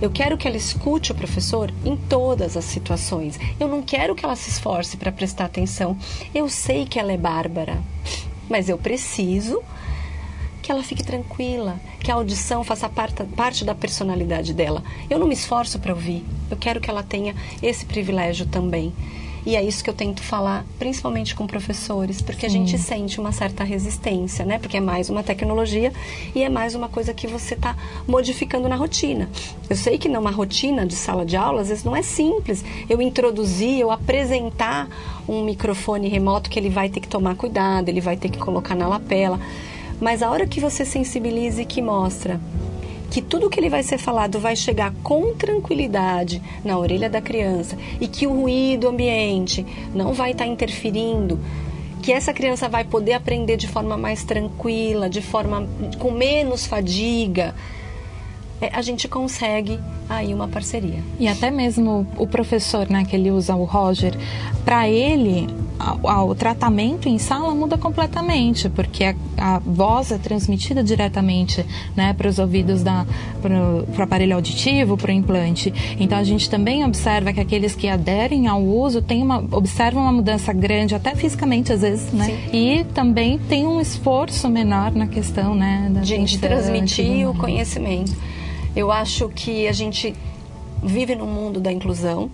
Eu 0.00 0.10
quero 0.10 0.36
que 0.36 0.46
ela 0.46 0.56
escute 0.56 1.12
o 1.12 1.14
professor 1.14 1.72
em 1.84 1.96
todas 1.96 2.56
as 2.56 2.64
situações. 2.64 3.38
Eu 3.58 3.68
não 3.68 3.80
quero 3.82 4.14
que 4.14 4.24
ela 4.24 4.36
se 4.36 4.50
esforce 4.50 4.96
para 4.96 5.12
prestar 5.12 5.44
atenção. 5.46 5.96
Eu 6.34 6.48
sei 6.48 6.84
que 6.84 6.98
ela 6.98 7.12
é 7.12 7.16
bárbara, 7.16 7.78
mas 8.48 8.68
eu 8.68 8.76
preciso 8.76 9.62
que 10.66 10.72
ela 10.72 10.82
fique 10.82 11.04
tranquila, 11.04 11.80
que 12.00 12.10
a 12.10 12.14
audição 12.14 12.64
faça 12.64 12.88
parte, 12.88 13.22
parte 13.36 13.64
da 13.64 13.72
personalidade 13.72 14.52
dela. 14.52 14.82
Eu 15.08 15.16
não 15.16 15.28
me 15.28 15.32
esforço 15.32 15.78
para 15.78 15.94
ouvir, 15.94 16.24
eu 16.50 16.56
quero 16.56 16.80
que 16.80 16.90
ela 16.90 17.04
tenha 17.04 17.36
esse 17.62 17.86
privilégio 17.86 18.46
também. 18.46 18.92
E 19.46 19.54
é 19.54 19.62
isso 19.62 19.84
que 19.84 19.88
eu 19.88 19.94
tento 19.94 20.24
falar, 20.24 20.66
principalmente 20.76 21.36
com 21.36 21.46
professores, 21.46 22.20
porque 22.20 22.40
Sim. 22.40 22.46
a 22.46 22.50
gente 22.50 22.78
sente 22.78 23.20
uma 23.20 23.30
certa 23.30 23.62
resistência, 23.62 24.44
né? 24.44 24.58
Porque 24.58 24.76
é 24.76 24.80
mais 24.80 25.08
uma 25.08 25.22
tecnologia 25.22 25.92
e 26.34 26.42
é 26.42 26.48
mais 26.48 26.74
uma 26.74 26.88
coisa 26.88 27.14
que 27.14 27.28
você 27.28 27.54
está 27.54 27.76
modificando 28.08 28.68
na 28.68 28.74
rotina. 28.74 29.30
Eu 29.70 29.76
sei 29.76 29.98
que 29.98 30.08
numa 30.08 30.32
rotina 30.32 30.84
de 30.84 30.96
sala 30.96 31.24
de 31.24 31.36
aula, 31.36 31.60
às 31.60 31.68
vezes 31.68 31.84
não 31.84 31.94
é 31.94 32.02
simples 32.02 32.64
eu 32.88 33.00
introduzir, 33.00 33.78
eu 33.78 33.92
apresentar 33.92 34.88
um 35.28 35.44
microfone 35.44 36.08
remoto 36.08 36.50
que 36.50 36.58
ele 36.58 36.70
vai 36.70 36.88
ter 36.88 36.98
que 36.98 37.06
tomar 37.06 37.36
cuidado, 37.36 37.88
ele 37.88 38.00
vai 38.00 38.16
ter 38.16 38.30
que 38.30 38.38
colocar 38.38 38.74
na 38.74 38.88
lapela. 38.88 39.38
Mas 40.00 40.22
a 40.22 40.30
hora 40.30 40.46
que 40.46 40.60
você 40.60 40.84
sensibiliza 40.84 41.62
e 41.62 41.66
que 41.66 41.80
mostra 41.80 42.40
que 43.10 43.22
tudo 43.22 43.48
que 43.48 43.58
ele 43.58 43.70
vai 43.70 43.82
ser 43.82 43.98
falado 43.98 44.38
vai 44.38 44.54
chegar 44.54 44.92
com 45.02 45.34
tranquilidade 45.34 46.42
na 46.64 46.76
orelha 46.76 47.08
da 47.08 47.20
criança 47.20 47.76
e 48.00 48.06
que 48.08 48.26
o 48.26 48.40
ruído 48.40 48.88
ambiente 48.88 49.64
não 49.94 50.12
vai 50.12 50.32
estar 50.32 50.44
tá 50.44 50.50
interferindo, 50.50 51.38
que 52.02 52.12
essa 52.12 52.32
criança 52.32 52.68
vai 52.68 52.84
poder 52.84 53.14
aprender 53.14 53.56
de 53.56 53.68
forma 53.68 53.96
mais 53.96 54.22
tranquila, 54.22 55.08
de 55.08 55.22
forma 55.22 55.66
com 55.98 56.10
menos 56.10 56.66
fadiga, 56.66 57.54
é, 58.60 58.70
a 58.72 58.80
gente 58.80 59.06
consegue 59.06 59.78
aí 60.08 60.32
uma 60.32 60.48
parceria. 60.48 61.02
E 61.18 61.28
até 61.28 61.50
mesmo 61.50 62.06
o 62.16 62.26
professor, 62.26 62.88
né, 62.88 63.04
que 63.04 63.14
ele 63.14 63.30
usa 63.30 63.54
o 63.54 63.64
Roger, 63.64 64.14
para 64.64 64.88
ele 64.88 65.46
o 65.78 66.34
tratamento 66.34 67.08
em 67.08 67.18
sala 67.18 67.54
muda 67.54 67.76
completamente, 67.76 68.68
porque 68.68 69.04
a, 69.04 69.14
a 69.38 69.58
voz 69.58 70.10
é 70.10 70.18
transmitida 70.18 70.82
diretamente 70.82 71.64
né, 71.94 72.12
para 72.14 72.28
os 72.28 72.38
ouvidos, 72.38 72.82
para 72.82 73.52
o 73.98 74.02
aparelho 74.02 74.34
auditivo, 74.34 74.96
para 74.96 75.10
o 75.10 75.14
implante. 75.14 75.72
Então 75.98 76.18
a 76.18 76.24
gente 76.24 76.48
também 76.48 76.84
observa 76.84 77.32
que 77.32 77.40
aqueles 77.40 77.74
que 77.74 77.88
aderem 77.88 78.46
ao 78.46 78.62
uso 78.62 79.02
tem 79.02 79.22
uma, 79.22 79.38
observam 79.50 80.02
uma 80.02 80.12
mudança 80.12 80.52
grande, 80.52 80.94
até 80.94 81.14
fisicamente 81.14 81.72
às 81.72 81.82
vezes, 81.82 82.12
né? 82.12 82.26
Sim. 82.26 82.56
E 82.56 82.84
também 82.84 83.38
tem 83.38 83.66
um 83.66 83.80
esforço 83.80 84.48
menor 84.48 84.92
na 84.92 85.06
questão 85.06 85.54
né, 85.54 85.90
da 85.92 86.02
gente 86.02 86.38
transmitir 86.38 87.28
o 87.28 87.34
conhecimento. 87.34 88.12
Eu 88.74 88.90
acho 88.90 89.28
que 89.28 89.66
a 89.66 89.72
gente 89.72 90.14
vive 90.82 91.14
no 91.14 91.26
mundo 91.26 91.60
da 91.60 91.72
inclusão, 91.72 92.30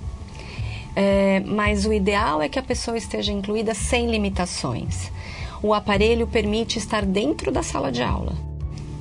é, 0.94 1.40
mas 1.40 1.86
o 1.86 1.92
ideal 1.92 2.42
é 2.42 2.48
que 2.48 2.58
a 2.58 2.62
pessoa 2.62 2.96
esteja 2.96 3.32
incluída 3.32 3.74
sem 3.74 4.10
limitações. 4.10 5.10
O 5.62 5.72
aparelho 5.72 6.26
permite 6.26 6.78
estar 6.78 7.04
dentro 7.04 7.50
da 7.50 7.62
sala 7.62 7.90
de 7.90 8.02
aula. 8.02 8.32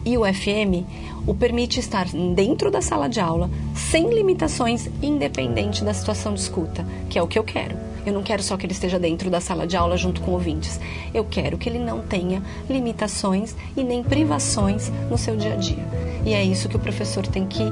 E 0.06 0.18
o 0.18 0.22
FM 0.22 0.86
o 1.26 1.34
permite 1.34 1.80
estar 1.80 2.08
dentro 2.08 2.72
da 2.72 2.82
sala 2.82 3.08
de 3.08 3.20
aula, 3.20 3.50
sem 3.76 4.10
limitações, 4.10 4.90
independente 5.02 5.84
da 5.84 5.94
situação 5.94 6.34
de 6.34 6.40
escuta, 6.40 6.86
que 7.10 7.20
é 7.20 7.22
o 7.22 7.28
que 7.28 7.38
eu 7.38 7.44
quero. 7.44 7.78
Eu 8.04 8.14
não 8.14 8.24
quero 8.24 8.42
só 8.42 8.58
que 8.58 8.66
ele 8.66 8.74
esteja 8.74 8.98
dentro 8.98 9.30
da 9.30 9.40
sala 9.40 9.68
de 9.68 9.78
aula 9.78 9.96
junto 9.96 10.22
com 10.22 10.32
ouvintes. 10.32 10.80
Eu 11.14 11.24
quero 11.24 11.58
que 11.58 11.70
ele 11.70 11.78
não 11.78 12.02
tenha 12.02 12.42
limitações 12.68 13.56
e 13.78 13.84
nem 13.84 14.02
privações 14.02 14.92
no 15.10 15.18
seu 15.18 15.36
dia 15.36 15.54
a 15.54 15.58
dia. 15.58 15.86
E 16.26 16.34
é 16.34 16.44
isso 16.44 16.68
que 16.68 16.76
o 16.76 16.80
professor 16.80 17.26
tem 17.28 17.46
que 17.46 17.64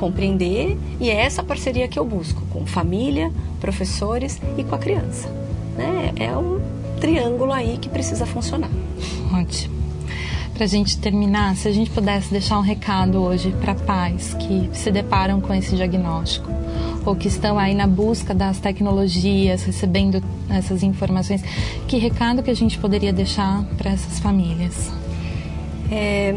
compreender 0.00 0.78
e 0.98 1.10
é 1.10 1.14
essa 1.14 1.42
parceria 1.42 1.86
que 1.86 1.98
eu 1.98 2.04
busco 2.04 2.40
com 2.50 2.64
família, 2.64 3.30
professores 3.60 4.40
e 4.56 4.64
com 4.64 4.74
a 4.74 4.78
criança. 4.78 5.28
Né? 5.76 6.12
É 6.16 6.36
um 6.36 6.58
triângulo 6.98 7.52
aí 7.52 7.76
que 7.76 7.88
precisa 7.88 8.24
funcionar. 8.24 8.70
Ótimo. 9.32 9.78
Para 10.54 10.64
a 10.64 10.68
gente 10.68 10.98
terminar, 10.98 11.56
se 11.56 11.68
a 11.68 11.72
gente 11.72 11.90
pudesse 11.90 12.30
deixar 12.30 12.58
um 12.58 12.62
recado 12.62 13.18
hoje 13.18 13.54
para 13.60 13.74
pais 13.74 14.34
que 14.34 14.68
se 14.72 14.90
deparam 14.90 15.40
com 15.40 15.54
esse 15.54 15.76
diagnóstico 15.76 16.50
ou 17.04 17.16
que 17.16 17.28
estão 17.28 17.58
aí 17.58 17.74
na 17.74 17.86
busca 17.86 18.34
das 18.34 18.58
tecnologias, 18.58 19.62
recebendo 19.62 20.22
essas 20.50 20.82
informações, 20.82 21.42
que 21.88 21.96
recado 21.96 22.42
que 22.42 22.50
a 22.50 22.54
gente 22.54 22.76
poderia 22.78 23.12
deixar 23.12 23.64
para 23.78 23.90
essas 23.90 24.18
famílias? 24.18 24.90
É, 25.90 26.34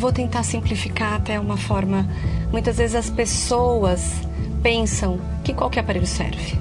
vou 0.00 0.10
tentar 0.10 0.42
simplificar 0.42 1.12
até 1.12 1.38
uma 1.38 1.58
forma. 1.58 2.08
Muitas 2.50 2.78
vezes 2.78 2.96
as 2.96 3.10
pessoas 3.10 4.14
pensam 4.62 5.20
que 5.44 5.52
qualquer 5.52 5.80
aparelho 5.80 6.06
serve. 6.06 6.58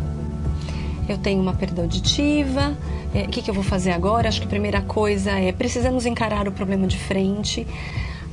Eu 1.07 1.17
tenho 1.17 1.41
uma 1.41 1.53
perda 1.53 1.81
auditiva, 1.81 2.77
é, 3.15 3.23
o 3.23 3.29
que, 3.29 3.41
que 3.41 3.49
eu 3.49 3.53
vou 3.53 3.63
fazer 3.63 3.91
agora? 3.91 4.27
Acho 4.27 4.41
que 4.41 4.45
a 4.45 4.49
primeira 4.49 4.81
coisa 4.81 5.31
é 5.31 5.53
precisamos 5.53 6.05
encarar 6.05 6.49
o 6.49 6.51
problema 6.51 6.85
de 6.85 6.97
frente. 6.97 7.65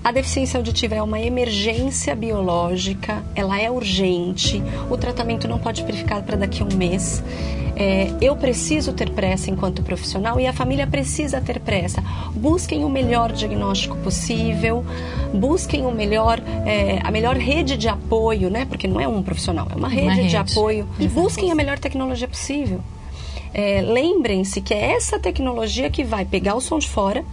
A 0.06 0.12
deficiência 0.12 0.56
auditiva 0.56 0.94
é 0.94 1.02
uma 1.02 1.18
emergência 1.18 2.14
biológica, 2.14 3.24
ela 3.34 3.60
é 3.60 3.68
urgente, 3.68 4.62
o 4.88 4.96
tratamento 4.96 5.48
não 5.48 5.58
pode 5.58 5.82
ficar 5.82 6.22
para 6.22 6.36
daqui 6.36 6.62
a 6.62 6.64
um 6.64 6.76
mês. 6.76 7.24
É, 7.74 8.12
eu 8.20 8.36
preciso 8.36 8.92
ter 8.92 9.10
pressa 9.10 9.50
enquanto 9.50 9.82
profissional 9.82 10.38
e 10.38 10.46
a 10.46 10.52
família 10.52 10.86
precisa 10.86 11.40
ter 11.40 11.58
pressa. 11.58 12.04
Busquem 12.36 12.84
o 12.84 12.88
melhor 12.88 13.32
diagnóstico 13.32 13.96
possível, 13.96 14.84
busquem 15.34 15.84
o 15.84 15.90
melhor, 15.90 16.40
é, 16.64 17.00
a 17.02 17.10
melhor 17.10 17.36
rede 17.36 17.76
de 17.76 17.88
apoio, 17.88 18.48
né? 18.48 18.64
Porque 18.64 18.86
não 18.86 19.00
é 19.00 19.08
um 19.08 19.24
profissional, 19.24 19.66
é 19.72 19.74
uma 19.74 19.88
rede, 19.88 20.06
uma 20.06 20.14
rede. 20.14 20.28
de 20.28 20.36
apoio. 20.36 20.88
E 21.00 21.08
busquem 21.08 21.50
a 21.50 21.54
melhor 21.56 21.80
tecnologia 21.80 22.28
possível. 22.28 22.80
É, 23.52 23.80
Lembrem-se 23.82 24.60
que 24.60 24.72
é 24.72 24.92
essa 24.92 25.18
tecnologia 25.18 25.90
que 25.90 26.04
vai 26.04 26.24
pegar 26.24 26.54
o 26.54 26.60
som 26.60 26.78
de 26.78 26.86
fora 26.86 27.24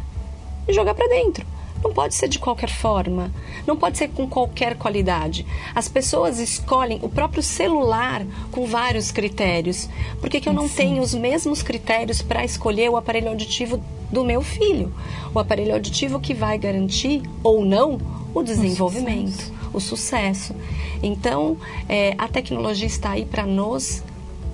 e 0.68 0.74
jogar 0.74 0.96
para 0.96 1.08
dentro. 1.08 1.54
Não 1.84 1.91
pode 1.93 2.15
ser 2.15 2.30
de 2.30 2.39
qualquer 2.39 2.69
forma, 2.69 3.30
não 3.67 3.76
pode 3.76 3.98
ser 3.98 4.08
com 4.08 4.28
qualquer 4.28 4.78
qualidade. 4.78 5.46
As 5.76 5.89
pessoas 5.89 6.39
escolhem 6.39 7.00
o 7.02 7.10
próprio 7.10 7.43
celular 7.43 8.26
com 8.52 8.65
vários 8.65 9.12
critérios. 9.12 9.89
Por 10.22 10.30
que, 10.30 10.39
que 10.39 10.48
eu 10.48 10.54
não 10.54 10.67
Sim. 10.67 10.76
tenho 10.76 11.02
os 11.02 11.13
mesmos 11.13 11.62
critérios 11.62 12.22
para 12.22 12.46
escolher 12.46 12.89
o 12.89 12.96
aparelho 12.96 13.30
auditivo 13.30 13.84
do 14.10 14.24
meu 14.24 14.41
filho? 14.41 14.93
O 15.34 15.39
aparelho 15.39 15.74
auditivo 15.74 16.19
que 16.22 16.34
vai 16.34 16.58
garantir 16.58 17.22
ou 17.43 17.65
não 17.65 18.00
o 18.34 18.41
desenvolvimento, 18.41 19.52
o 19.74 19.80
sucesso. 19.82 20.54
O 20.54 20.56
sucesso. 20.56 20.56
Então, 21.04 21.58
é, 21.89 22.15
a 22.17 22.30
tecnologia 22.30 22.88
está 22.88 23.12
aí 23.12 23.26
para 23.26 23.46
nos 23.46 24.02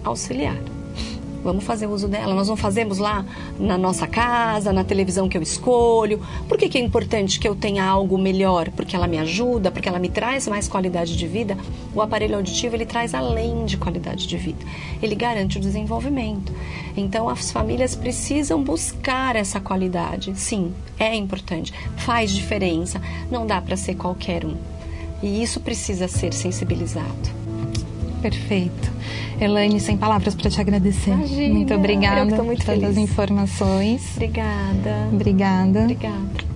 auxiliar 0.03 0.57
vamos 1.43 1.63
fazer 1.63 1.87
uso 1.87 2.07
dela. 2.07 2.33
Nós 2.33 2.47
não 2.47 2.55
fazemos 2.55 2.97
lá 2.97 3.25
na 3.59 3.77
nossa 3.77 4.07
casa, 4.07 4.73
na 4.73 4.83
televisão 4.83 5.27
que 5.27 5.37
eu 5.37 5.41
escolho. 5.41 6.21
Por 6.47 6.57
que, 6.57 6.69
que 6.69 6.77
é 6.77 6.81
importante 6.81 7.39
que 7.39 7.47
eu 7.47 7.55
tenha 7.55 7.83
algo 7.83 8.17
melhor? 8.17 8.69
Porque 8.71 8.95
ela 8.95 9.07
me 9.07 9.17
ajuda, 9.17 9.71
porque 9.71 9.87
ela 9.87 9.99
me 9.99 10.09
traz 10.09 10.47
mais 10.47 10.67
qualidade 10.67 11.15
de 11.15 11.27
vida. 11.27 11.57
O 11.93 12.01
aparelho 12.01 12.35
auditivo 12.35 12.75
ele 12.75 12.85
traz 12.85 13.13
além 13.13 13.65
de 13.65 13.77
qualidade 13.77 14.27
de 14.27 14.37
vida. 14.37 14.63
Ele 15.01 15.15
garante 15.15 15.57
o 15.57 15.61
desenvolvimento. 15.61 16.53
Então 16.95 17.29
as 17.29 17.51
famílias 17.51 17.95
precisam 17.95 18.63
buscar 18.63 19.35
essa 19.35 19.59
qualidade. 19.59 20.37
Sim, 20.39 20.73
é 20.97 21.15
importante, 21.15 21.73
faz 21.97 22.31
diferença. 22.31 23.01
Não 23.31 23.45
dá 23.45 23.61
para 23.61 23.77
ser 23.77 23.95
qualquer 23.95 24.45
um. 24.45 24.55
E 25.21 25.41
isso 25.43 25.59
precisa 25.59 26.07
ser 26.07 26.33
sensibilizado. 26.33 27.38
Perfeito. 28.21 28.91
Elaine, 29.39 29.79
sem 29.79 29.97
palavras 29.97 30.35
para 30.35 30.49
te 30.49 30.59
agradecer. 30.59 31.11
Imagina, 31.11 31.53
muito 31.53 31.73
obrigada 31.73 32.35
eu 32.35 32.43
muito 32.43 32.65
pelas 32.65 32.81
feliz. 32.93 32.97
informações. 32.97 34.11
Obrigada. 34.15 35.07
Obrigada. 35.11 35.81
Obrigada. 35.81 36.48